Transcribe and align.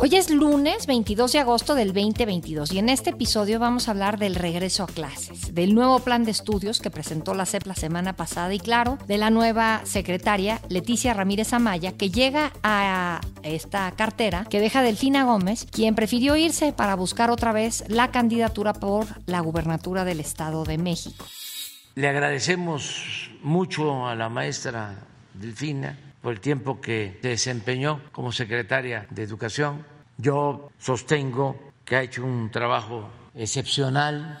Hoy 0.00 0.14
es 0.14 0.30
lunes 0.30 0.86
22 0.86 1.32
de 1.32 1.40
agosto 1.40 1.74
del 1.74 1.92
2022 1.92 2.72
y 2.72 2.78
en 2.78 2.88
este 2.88 3.10
episodio 3.10 3.58
vamos 3.58 3.88
a 3.88 3.90
hablar 3.90 4.16
del 4.16 4.36
regreso 4.36 4.84
a 4.84 4.86
clases, 4.86 5.52
del 5.52 5.74
nuevo 5.74 5.98
plan 5.98 6.22
de 6.22 6.30
estudios 6.30 6.80
que 6.80 6.88
presentó 6.88 7.34
la 7.34 7.46
CEP 7.46 7.66
la 7.66 7.74
semana 7.74 8.12
pasada 8.14 8.54
y 8.54 8.60
claro, 8.60 8.98
de 9.08 9.18
la 9.18 9.30
nueva 9.30 9.80
secretaria 9.82 10.60
Leticia 10.68 11.14
Ramírez 11.14 11.52
Amaya 11.52 11.96
que 11.96 12.10
llega 12.10 12.52
a 12.62 13.20
esta 13.42 13.90
cartera 13.96 14.46
que 14.48 14.60
deja 14.60 14.82
Delfina 14.82 15.24
Gómez, 15.24 15.66
quien 15.68 15.96
prefirió 15.96 16.36
irse 16.36 16.72
para 16.72 16.94
buscar 16.94 17.32
otra 17.32 17.50
vez 17.50 17.82
la 17.88 18.12
candidatura 18.12 18.74
por 18.74 19.06
la 19.26 19.40
gubernatura 19.40 20.04
del 20.04 20.20
Estado 20.20 20.62
de 20.62 20.78
México. 20.78 21.26
Le 21.96 22.08
agradecemos 22.08 23.32
mucho 23.42 24.06
a 24.06 24.14
la 24.14 24.28
maestra 24.28 24.94
Delfina 25.34 25.98
por 26.20 26.32
el 26.32 26.40
tiempo 26.40 26.80
que 26.80 27.18
se 27.22 27.28
desempeñó 27.28 28.00
como 28.12 28.32
secretaria 28.32 29.06
de 29.10 29.22
Educación. 29.22 29.84
Yo 30.16 30.70
sostengo 30.78 31.72
que 31.84 31.96
ha 31.96 32.02
hecho 32.02 32.24
un 32.24 32.50
trabajo 32.50 33.08
excepcional 33.34 34.40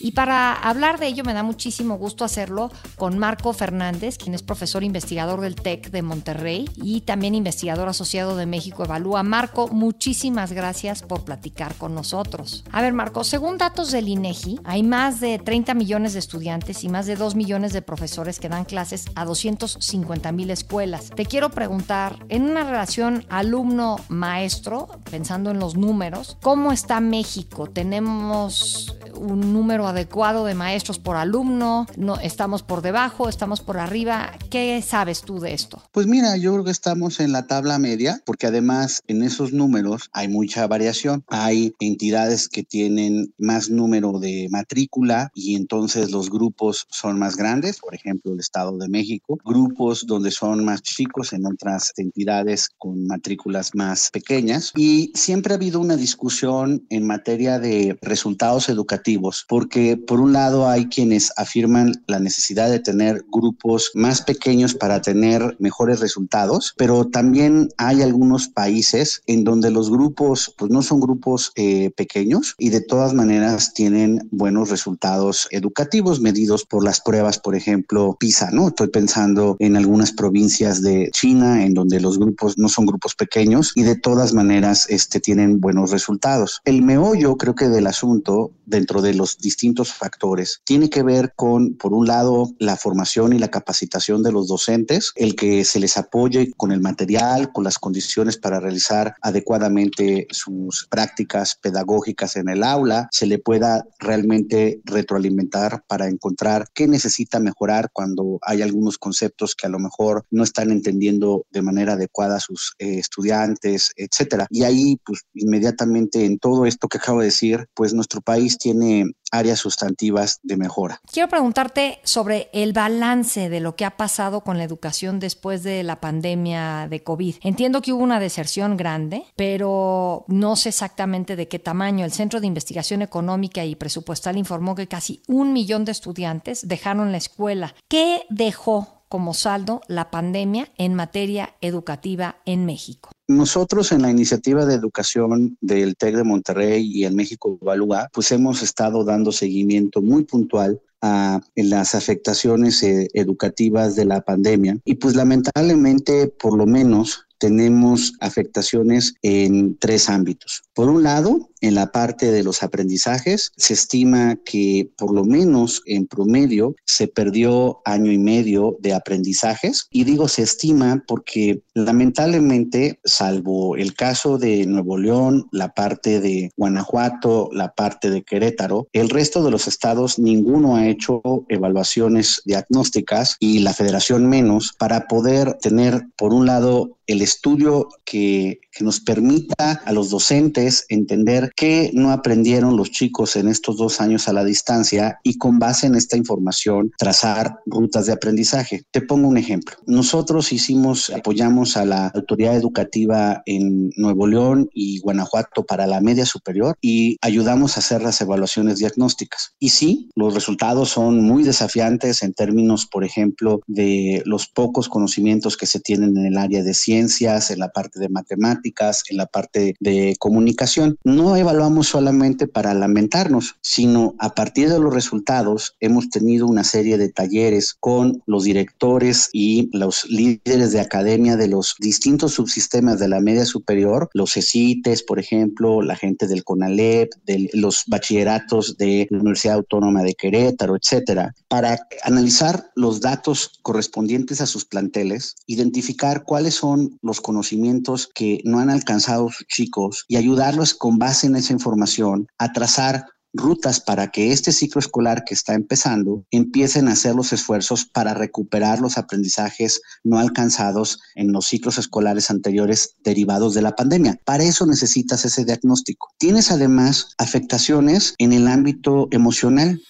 y 0.00 0.12
para 0.12 0.52
hablar 0.52 0.98
de 0.98 1.06
ello 1.06 1.24
me 1.24 1.34
da 1.34 1.42
muchísimo 1.42 1.96
gusto 1.96 2.24
hacerlo 2.24 2.70
con 2.96 3.18
Marco 3.18 3.52
Fernández, 3.52 4.18
quien 4.18 4.34
es 4.34 4.42
profesor 4.42 4.84
investigador 4.84 5.40
del 5.40 5.54
TEC 5.54 5.90
de 5.90 6.02
Monterrey 6.02 6.68
y 6.76 7.02
también 7.02 7.34
investigador 7.34 7.88
asociado 7.88 8.36
de 8.36 8.46
México 8.46 8.84
Evalúa. 8.84 9.22
Marco, 9.22 9.68
muchísimas 9.68 10.52
gracias 10.52 11.02
por 11.02 11.24
platicar 11.24 11.74
con 11.74 11.94
nosotros. 11.94 12.64
A 12.72 12.82
ver, 12.82 12.92
Marco, 12.92 13.24
según 13.24 13.58
datos 13.58 13.90
del 13.90 14.08
INEGI, 14.08 14.60
hay 14.64 14.82
más 14.82 15.20
de 15.20 15.38
30 15.38 15.74
millones 15.74 16.12
de 16.12 16.18
estudiantes 16.18 16.84
y 16.84 16.88
más 16.88 17.06
de 17.06 17.16
2 17.16 17.34
millones 17.34 17.72
de 17.72 17.82
profesores 17.82 18.38
que 18.38 18.48
dan 18.48 18.64
clases 18.64 19.06
a 19.14 19.24
250 19.24 20.32
mil 20.32 20.50
escuelas. 20.50 21.10
Te 21.14 21.26
quiero 21.26 21.50
preguntar, 21.50 22.18
en 22.28 22.42
una 22.42 22.64
relación 22.64 23.24
alumno-maestro, 23.28 24.88
pensando 25.10 25.50
en 25.50 25.58
los 25.58 25.76
números, 25.76 26.36
¿cómo 26.42 26.72
está 26.72 27.00
México? 27.00 27.66
¿Tenemos 27.68 28.96
un 29.14 29.52
número 29.52 29.85
adecuado 29.88 30.44
de 30.44 30.54
maestros 30.54 30.98
por 30.98 31.16
alumno? 31.16 31.86
No, 31.96 32.18
¿Estamos 32.18 32.62
por 32.62 32.82
debajo? 32.82 33.28
¿Estamos 33.28 33.60
por 33.60 33.78
arriba? 33.78 34.32
¿Qué 34.50 34.82
sabes 34.82 35.22
tú 35.22 35.40
de 35.40 35.54
esto? 35.54 35.82
Pues 35.92 36.06
mira, 36.06 36.36
yo 36.36 36.52
creo 36.52 36.64
que 36.64 36.70
estamos 36.70 37.20
en 37.20 37.32
la 37.32 37.46
tabla 37.46 37.78
media, 37.78 38.22
porque 38.24 38.46
además 38.46 39.02
en 39.06 39.22
esos 39.22 39.52
números 39.52 40.10
hay 40.12 40.28
mucha 40.28 40.66
variación. 40.66 41.24
Hay 41.28 41.74
entidades 41.80 42.48
que 42.48 42.62
tienen 42.62 43.32
más 43.38 43.70
número 43.70 44.18
de 44.18 44.48
matrícula 44.50 45.30
y 45.34 45.56
entonces 45.56 46.10
los 46.10 46.30
grupos 46.30 46.86
son 46.90 47.18
más 47.18 47.36
grandes, 47.36 47.78
por 47.78 47.94
ejemplo 47.94 48.32
el 48.32 48.40
Estado 48.40 48.76
de 48.76 48.88
México, 48.88 49.38
grupos 49.44 50.06
donde 50.06 50.30
son 50.30 50.64
más 50.64 50.82
chicos 50.82 51.32
en 51.32 51.46
otras 51.46 51.92
entidades 51.96 52.68
con 52.78 53.06
matrículas 53.06 53.74
más 53.74 54.10
pequeñas 54.10 54.72
y 54.76 55.12
siempre 55.14 55.52
ha 55.52 55.56
habido 55.56 55.80
una 55.80 55.96
discusión 55.96 56.86
en 56.90 57.06
materia 57.06 57.58
de 57.58 57.98
resultados 58.02 58.68
educativos 58.68 59.44
porque 59.48 59.75
por 60.06 60.20
un 60.20 60.32
lado 60.32 60.68
hay 60.68 60.86
quienes 60.86 61.32
afirman 61.36 62.02
la 62.06 62.18
necesidad 62.18 62.70
de 62.70 62.80
tener 62.80 63.24
grupos 63.30 63.90
más 63.94 64.22
pequeños 64.22 64.74
para 64.74 65.02
tener 65.02 65.56
mejores 65.58 66.00
resultados, 66.00 66.74
pero 66.76 67.06
también 67.06 67.68
hay 67.76 68.02
algunos 68.02 68.48
países 68.48 69.22
en 69.26 69.44
donde 69.44 69.70
los 69.70 69.90
grupos 69.90 70.54
pues 70.56 70.70
no 70.70 70.82
son 70.82 71.00
grupos 71.00 71.52
eh, 71.56 71.90
pequeños 71.96 72.54
y 72.58 72.70
de 72.70 72.80
todas 72.80 73.12
maneras 73.12 73.74
tienen 73.74 74.28
buenos 74.30 74.70
resultados 74.70 75.48
educativos 75.50 76.20
medidos 76.20 76.64
por 76.64 76.82
las 76.82 77.00
pruebas, 77.00 77.38
por 77.38 77.54
ejemplo, 77.54 78.16
PISA, 78.18 78.50
¿no? 78.52 78.68
Estoy 78.68 78.88
pensando 78.88 79.56
en 79.58 79.76
algunas 79.76 80.12
provincias 80.12 80.82
de 80.82 81.10
China 81.12 81.64
en 81.64 81.74
donde 81.74 82.00
los 82.00 82.18
grupos 82.18 82.56
no 82.56 82.68
son 82.68 82.86
grupos 82.86 83.14
pequeños 83.14 83.72
y 83.74 83.82
de 83.82 83.96
todas 83.96 84.32
maneras 84.32 84.86
este, 84.88 85.20
tienen 85.20 85.60
buenos 85.60 85.90
resultados. 85.90 86.60
El 86.64 86.82
meollo 86.82 87.36
creo 87.36 87.54
que 87.54 87.68
del 87.68 87.86
asunto 87.86 88.52
dentro 88.64 89.02
de 89.02 89.14
los 89.14 89.38
distintos 89.38 89.65
factores 89.74 90.60
tiene 90.64 90.90
que 90.90 91.02
ver 91.02 91.32
con, 91.36 91.76
por 91.76 91.92
un 91.92 92.06
lado, 92.06 92.50
la 92.58 92.76
formación 92.76 93.32
y 93.32 93.38
la 93.38 93.48
capacitación 93.48 94.22
de 94.22 94.32
los 94.32 94.48
docentes, 94.48 95.12
el 95.14 95.34
que 95.34 95.64
se 95.64 95.80
les 95.80 95.96
apoye 95.96 96.52
con 96.56 96.72
el 96.72 96.80
material, 96.80 97.52
con 97.52 97.64
las 97.64 97.78
condiciones 97.78 98.36
para 98.36 98.60
realizar 98.60 99.14
adecuadamente 99.22 100.26
sus 100.30 100.86
prácticas 100.90 101.58
pedagógicas 101.60 102.36
en 102.36 102.48
el 102.48 102.62
aula, 102.62 103.08
se 103.10 103.26
le 103.26 103.38
pueda 103.38 103.84
realmente 103.98 104.80
retroalimentar 104.84 105.84
para 105.86 106.08
encontrar 106.08 106.66
qué 106.74 106.86
necesita 106.86 107.40
mejorar 107.40 107.90
cuando 107.92 108.38
hay 108.42 108.62
algunos 108.62 108.98
conceptos 108.98 109.54
que 109.54 109.66
a 109.66 109.70
lo 109.70 109.78
mejor 109.78 110.24
no 110.30 110.42
están 110.42 110.70
entendiendo 110.70 111.46
de 111.50 111.62
manera 111.62 111.94
adecuada 111.94 112.40
sus 112.40 112.74
eh, 112.78 112.98
estudiantes, 112.98 113.92
etcétera. 113.96 114.46
Y 114.50 114.64
ahí, 114.64 114.98
pues, 115.04 115.22
inmediatamente 115.34 116.24
en 116.24 116.38
todo 116.38 116.66
esto 116.66 116.88
que 116.88 116.98
acabo 116.98 117.20
de 117.20 117.26
decir, 117.26 117.66
pues 117.74 117.94
nuestro 117.94 118.20
país 118.20 118.58
tiene 118.58 119.12
áreas 119.32 119.55
sustantivas 119.56 120.40
de 120.42 120.56
mejora. 120.56 121.00
Quiero 121.10 121.28
preguntarte 121.28 122.00
sobre 122.04 122.48
el 122.52 122.72
balance 122.72 123.48
de 123.48 123.60
lo 123.60 123.76
que 123.76 123.84
ha 123.84 123.96
pasado 123.96 124.42
con 124.42 124.58
la 124.58 124.64
educación 124.64 125.20
después 125.20 125.62
de 125.62 125.82
la 125.82 126.00
pandemia 126.00 126.88
de 126.88 127.02
COVID. 127.02 127.36
Entiendo 127.42 127.82
que 127.82 127.92
hubo 127.92 128.02
una 128.02 128.20
deserción 128.20 128.76
grande, 128.76 129.24
pero 129.36 130.24
no 130.28 130.56
sé 130.56 130.70
exactamente 130.70 131.36
de 131.36 131.48
qué 131.48 131.58
tamaño. 131.58 132.04
El 132.04 132.12
Centro 132.12 132.40
de 132.40 132.46
Investigación 132.46 133.02
Económica 133.02 133.64
y 133.64 133.76
Presupuestal 133.76 134.36
informó 134.36 134.74
que 134.74 134.88
casi 134.88 135.22
un 135.26 135.52
millón 135.52 135.84
de 135.84 135.92
estudiantes 135.92 136.66
dejaron 136.66 137.12
la 137.12 137.18
escuela. 137.18 137.74
¿Qué 137.88 138.24
dejó 138.28 138.95
como 139.08 139.34
saldo 139.34 139.80
la 139.88 140.10
pandemia 140.10 140.72
en 140.78 140.94
materia 140.94 141.54
educativa 141.60 142.36
en 142.44 142.66
México? 142.66 143.10
Nosotros 143.28 143.92
en 143.92 144.02
la 144.02 144.10
iniciativa 144.10 144.66
de 144.66 144.74
educación 144.74 145.56
del 145.60 145.96
TEC 145.96 146.16
de 146.16 146.24
Monterrey 146.24 146.86
y 146.86 147.04
el 147.04 147.14
México 147.14 147.58
Evalúa, 147.60 148.08
pues 148.12 148.30
hemos 148.32 148.62
estado 148.62 149.04
dando 149.04 149.32
seguimiento 149.32 150.00
muy 150.00 150.24
puntual 150.24 150.80
a 151.02 151.40
las 151.54 151.94
afectaciones 151.94 152.82
eh, 152.82 153.08
educativas 153.12 153.96
de 153.96 154.06
la 154.06 154.22
pandemia 154.22 154.78
y 154.84 154.94
pues 154.94 155.14
lamentablemente 155.14 156.28
por 156.28 156.56
lo 156.56 156.66
menos 156.66 157.26
tenemos 157.38 158.14
afectaciones 158.20 159.14
en 159.22 159.76
tres 159.78 160.08
ámbitos. 160.08 160.62
Por 160.74 160.88
un 160.88 161.02
lado, 161.02 161.50
en 161.60 161.74
la 161.74 161.92
parte 161.92 162.30
de 162.30 162.42
los 162.42 162.62
aprendizajes, 162.62 163.52
se 163.56 163.74
estima 163.74 164.36
que 164.44 164.90
por 164.96 165.12
lo 165.12 165.24
menos 165.24 165.82
en 165.86 166.06
promedio 166.06 166.74
se 166.84 167.08
perdió 167.08 167.80
año 167.84 168.12
y 168.12 168.18
medio 168.18 168.76
de 168.80 168.94
aprendizajes. 168.94 169.86
Y 169.90 170.04
digo 170.04 170.28
se 170.28 170.42
estima 170.42 171.02
porque 171.06 171.62
lamentablemente, 171.74 173.00
salvo 173.04 173.76
el 173.76 173.94
caso 173.94 174.38
de 174.38 174.66
Nuevo 174.66 174.98
León, 174.98 175.46
la 175.52 175.72
parte 175.72 176.20
de 176.20 176.50
Guanajuato, 176.56 177.50
la 177.52 177.74
parte 177.74 178.10
de 178.10 178.22
Querétaro, 178.22 178.88
el 178.92 179.10
resto 179.10 179.42
de 179.42 179.50
los 179.50 179.68
estados 179.68 180.18
ninguno 180.18 180.76
ha 180.76 180.86
hecho 180.86 181.22
evaluaciones 181.48 182.42
diagnósticas 182.44 183.36
y 183.40 183.60
la 183.60 183.72
federación 183.72 184.26
menos 184.26 184.74
para 184.78 185.06
poder 185.06 185.54
tener, 185.54 186.06
por 186.16 186.32
un 186.32 186.46
lado, 186.46 186.98
el 187.06 187.22
estudio 187.22 187.88
que, 188.04 188.60
que 188.72 188.84
nos 188.84 189.00
permita 189.00 189.80
a 189.84 189.92
los 189.92 190.10
docentes 190.10 190.86
entender 190.88 191.45
qué 191.54 191.90
no 191.94 192.10
aprendieron 192.10 192.76
los 192.76 192.90
chicos 192.90 193.36
en 193.36 193.48
estos 193.48 193.76
dos 193.76 194.00
años 194.00 194.28
a 194.28 194.32
la 194.32 194.44
distancia 194.44 195.18
y 195.22 195.38
con 195.38 195.58
base 195.58 195.86
en 195.86 195.94
esta 195.94 196.16
información 196.16 196.92
trazar 196.98 197.58
rutas 197.66 198.06
de 198.06 198.12
aprendizaje. 198.12 198.84
Te 198.90 199.00
pongo 199.00 199.28
un 199.28 199.36
ejemplo. 199.36 199.76
Nosotros 199.86 200.52
hicimos, 200.52 201.10
apoyamos 201.10 201.76
a 201.76 201.84
la 201.84 202.08
autoridad 202.08 202.56
educativa 202.56 203.42
en 203.46 203.90
Nuevo 203.96 204.26
León 204.26 204.68
y 204.72 204.98
Guanajuato 205.00 205.64
para 205.64 205.86
la 205.86 206.00
media 206.00 206.26
superior 206.26 206.76
y 206.80 207.16
ayudamos 207.20 207.76
a 207.76 207.80
hacer 207.80 208.02
las 208.02 208.20
evaluaciones 208.20 208.78
diagnósticas. 208.78 209.54
Y 209.58 209.70
sí, 209.70 210.10
los 210.14 210.34
resultados 210.34 210.90
son 210.90 211.22
muy 211.22 211.42
desafiantes 211.42 212.22
en 212.22 212.34
términos, 212.34 212.86
por 212.86 213.04
ejemplo, 213.04 213.60
de 213.66 214.22
los 214.24 214.48
pocos 214.48 214.88
conocimientos 214.88 215.56
que 215.56 215.66
se 215.66 215.80
tienen 215.80 216.16
en 216.16 216.26
el 216.26 216.38
área 216.38 216.62
de 216.62 216.74
ciencias, 216.74 217.50
en 217.50 217.58
la 217.58 217.70
parte 217.70 218.00
de 218.00 218.08
matemáticas, 218.08 219.02
en 219.08 219.16
la 219.16 219.26
parte 219.26 219.74
de 219.80 220.16
comunicación. 220.18 220.96
No 221.04 221.35
no 221.36 221.42
evaluamos 221.42 221.88
solamente 221.88 222.48
para 222.48 222.72
lamentarnos, 222.72 223.56
sino 223.60 224.14
a 224.18 224.34
partir 224.34 224.70
de 224.70 224.78
los 224.78 224.94
resultados 224.94 225.76
hemos 225.80 226.08
tenido 226.08 226.46
una 226.46 226.64
serie 226.64 226.96
de 226.96 227.10
talleres 227.10 227.76
con 227.78 228.22
los 228.24 228.44
directores 228.44 229.28
y 229.34 229.68
los 229.76 230.06
líderes 230.08 230.72
de 230.72 230.80
academia 230.80 231.36
de 231.36 231.48
los 231.48 231.74
distintos 231.78 232.32
subsistemas 232.32 232.98
de 233.00 233.08
la 233.08 233.20
media 233.20 233.44
superior, 233.44 234.08
los 234.14 234.32
CECITES, 234.32 235.02
por 235.02 235.18
ejemplo, 235.18 235.82
la 235.82 235.94
gente 235.94 236.26
del 236.26 236.42
CONALEP, 236.42 237.12
de 237.26 237.50
los 237.52 237.82
bachilleratos 237.86 238.78
de 238.78 239.06
la 239.10 239.18
Universidad 239.18 239.56
Autónoma 239.56 240.02
de 240.02 240.14
Querétaro, 240.14 240.74
etcétera, 240.74 241.34
para 241.48 241.86
analizar 242.02 242.70
los 242.76 243.02
datos 243.02 243.58
correspondientes 243.60 244.40
a 244.40 244.46
sus 244.46 244.64
planteles, 244.64 245.34
identificar 245.46 246.24
cuáles 246.24 246.54
son 246.54 246.98
los 247.02 247.20
conocimientos 247.20 248.08
que 248.14 248.40
no 248.44 248.58
han 248.58 248.70
alcanzado 248.70 249.28
sus 249.28 249.46
chicos 249.48 250.06
y 250.08 250.16
ayudarlos 250.16 250.72
con 250.72 250.98
base 250.98 251.25
en 251.26 251.36
esa 251.36 251.52
información 251.52 252.26
a 252.38 252.52
trazar 252.52 253.06
rutas 253.36 253.80
para 253.80 254.08
que 254.08 254.32
este 254.32 254.52
ciclo 254.52 254.78
escolar 254.80 255.24
que 255.24 255.34
está 255.34 255.54
empezando 255.54 256.24
empiecen 256.30 256.88
a 256.88 256.92
hacer 256.92 257.14
los 257.14 257.32
esfuerzos 257.32 257.84
para 257.84 258.14
recuperar 258.14 258.80
los 258.80 258.98
aprendizajes 258.98 259.80
no 260.02 260.18
alcanzados 260.18 261.00
en 261.14 261.32
los 261.32 261.46
ciclos 261.46 261.78
escolares 261.78 262.30
anteriores 262.30 262.96
derivados 263.04 263.54
de 263.54 263.62
la 263.62 263.76
pandemia. 263.76 264.18
Para 264.24 264.44
eso 264.44 264.66
necesitas 264.66 265.24
ese 265.24 265.44
diagnóstico. 265.44 266.08
Tienes 266.18 266.50
además 266.50 267.14
afectaciones 267.18 268.14
en 268.18 268.32
el 268.32 268.48
ámbito 268.48 269.08
emocional. 269.10 269.80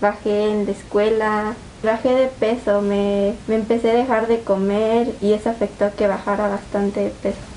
Bajé 0.00 0.50
en 0.50 0.64
la 0.64 0.72
escuela, 0.72 1.56
bajé 1.82 2.14
de 2.14 2.28
peso, 2.28 2.80
me, 2.80 3.34
me 3.48 3.56
empecé 3.56 3.90
a 3.90 3.94
dejar 3.94 4.28
de 4.28 4.40
comer 4.40 5.14
y 5.20 5.32
eso 5.32 5.50
afectó 5.50 5.86
a 5.86 5.90
que 5.90 6.06
bajara 6.06 6.48
bastante 6.48 7.12
peso. 7.22 7.49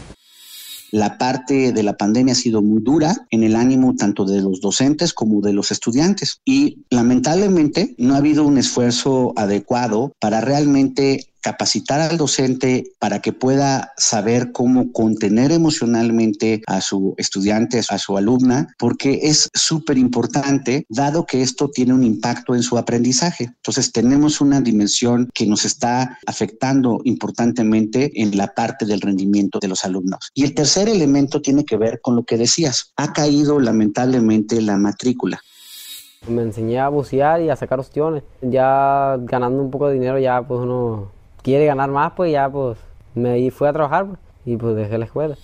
La 0.94 1.18
parte 1.18 1.72
de 1.72 1.82
la 1.82 1.98
pandemia 1.98 2.34
ha 2.34 2.36
sido 2.36 2.62
muy 2.62 2.80
dura 2.80 3.16
en 3.32 3.42
el 3.42 3.56
ánimo 3.56 3.96
tanto 3.96 4.26
de 4.26 4.44
los 4.44 4.62
docentes 4.62 5.12
como 5.12 5.42
de 5.42 5.52
los 5.52 5.72
estudiantes. 5.72 6.40
Y 6.46 6.84
lamentablemente 6.92 7.96
no 7.98 8.14
ha 8.14 8.18
habido 8.18 8.46
un 8.46 8.60
esfuerzo 8.60 9.34
adecuado 9.36 10.14
para 10.20 10.40
realmente 10.40 11.33
capacitar 11.44 12.00
al 12.00 12.18
docente 12.18 12.94
para 13.00 13.20
que 13.20 13.34
pueda 13.34 13.94
saber 13.98 14.52
cómo 14.52 14.92
contener 14.92 15.52
emocionalmente 15.52 16.64
a 16.66 16.82
su 16.82 17.14
estudiante, 17.18 17.82
a 17.88 17.98
su 17.98 18.18
alumna, 18.18 18.74
porque 18.80 19.20
es 19.24 19.50
súper 19.54 19.98
importante, 19.98 20.86
dado 20.90 21.26
que 21.26 21.42
esto 21.42 21.70
tiene 21.70 21.94
un 21.94 22.04
impacto 22.04 22.56
en 22.56 22.64
su 22.64 22.78
aprendizaje. 22.78 23.44
Entonces 23.44 23.92
tenemos 23.92 24.40
una 24.42 24.62
dimensión 24.62 25.30
que 25.34 25.46
nos 25.46 25.66
está 25.66 26.18
afectando 26.26 27.02
importantemente 27.04 28.12
en 28.16 28.36
la 28.38 28.48
parte 28.48 28.86
del 28.86 29.02
rendimiento 29.02 29.60
de 29.60 29.68
los 29.68 29.84
alumnos. 29.84 30.32
Y 30.34 30.46
el 30.46 30.56
tercer 30.56 30.88
elemento 30.88 31.42
tiene 31.42 31.66
que 31.66 31.76
ver 31.78 32.00
con 32.02 32.16
lo 32.16 32.24
que 32.24 32.38
decías. 32.38 32.94
Ha 32.96 33.12
caído 33.12 33.60
lamentablemente 33.60 34.62
la 34.62 34.78
matrícula. 34.78 35.42
Me 36.28 36.42
enseñé 36.42 36.80
a 36.80 36.88
bucear 36.88 37.42
y 37.42 37.50
a 37.50 37.56
sacar 37.58 37.82
ostiones. 37.82 38.24
Ya 38.42 39.18
ganando 39.20 39.62
un 39.62 39.70
poco 39.70 39.90
de 39.90 39.96
dinero, 39.96 40.18
ya 40.20 40.42
pues 40.42 40.62
uno 40.62 41.12
quiere 41.44 41.66
ganar 41.66 41.92
más, 41.92 42.14
pues 42.16 42.32
ya 42.32 42.50
pues 42.50 42.78
me 43.14 43.52
fui 43.52 43.68
a 43.68 43.74
trabajar 43.74 44.08
pues, 44.08 44.20
y 44.46 44.58
pues 44.58 44.76
dejé 44.76 44.98
la 44.98 45.06
escuela. 45.06 45.38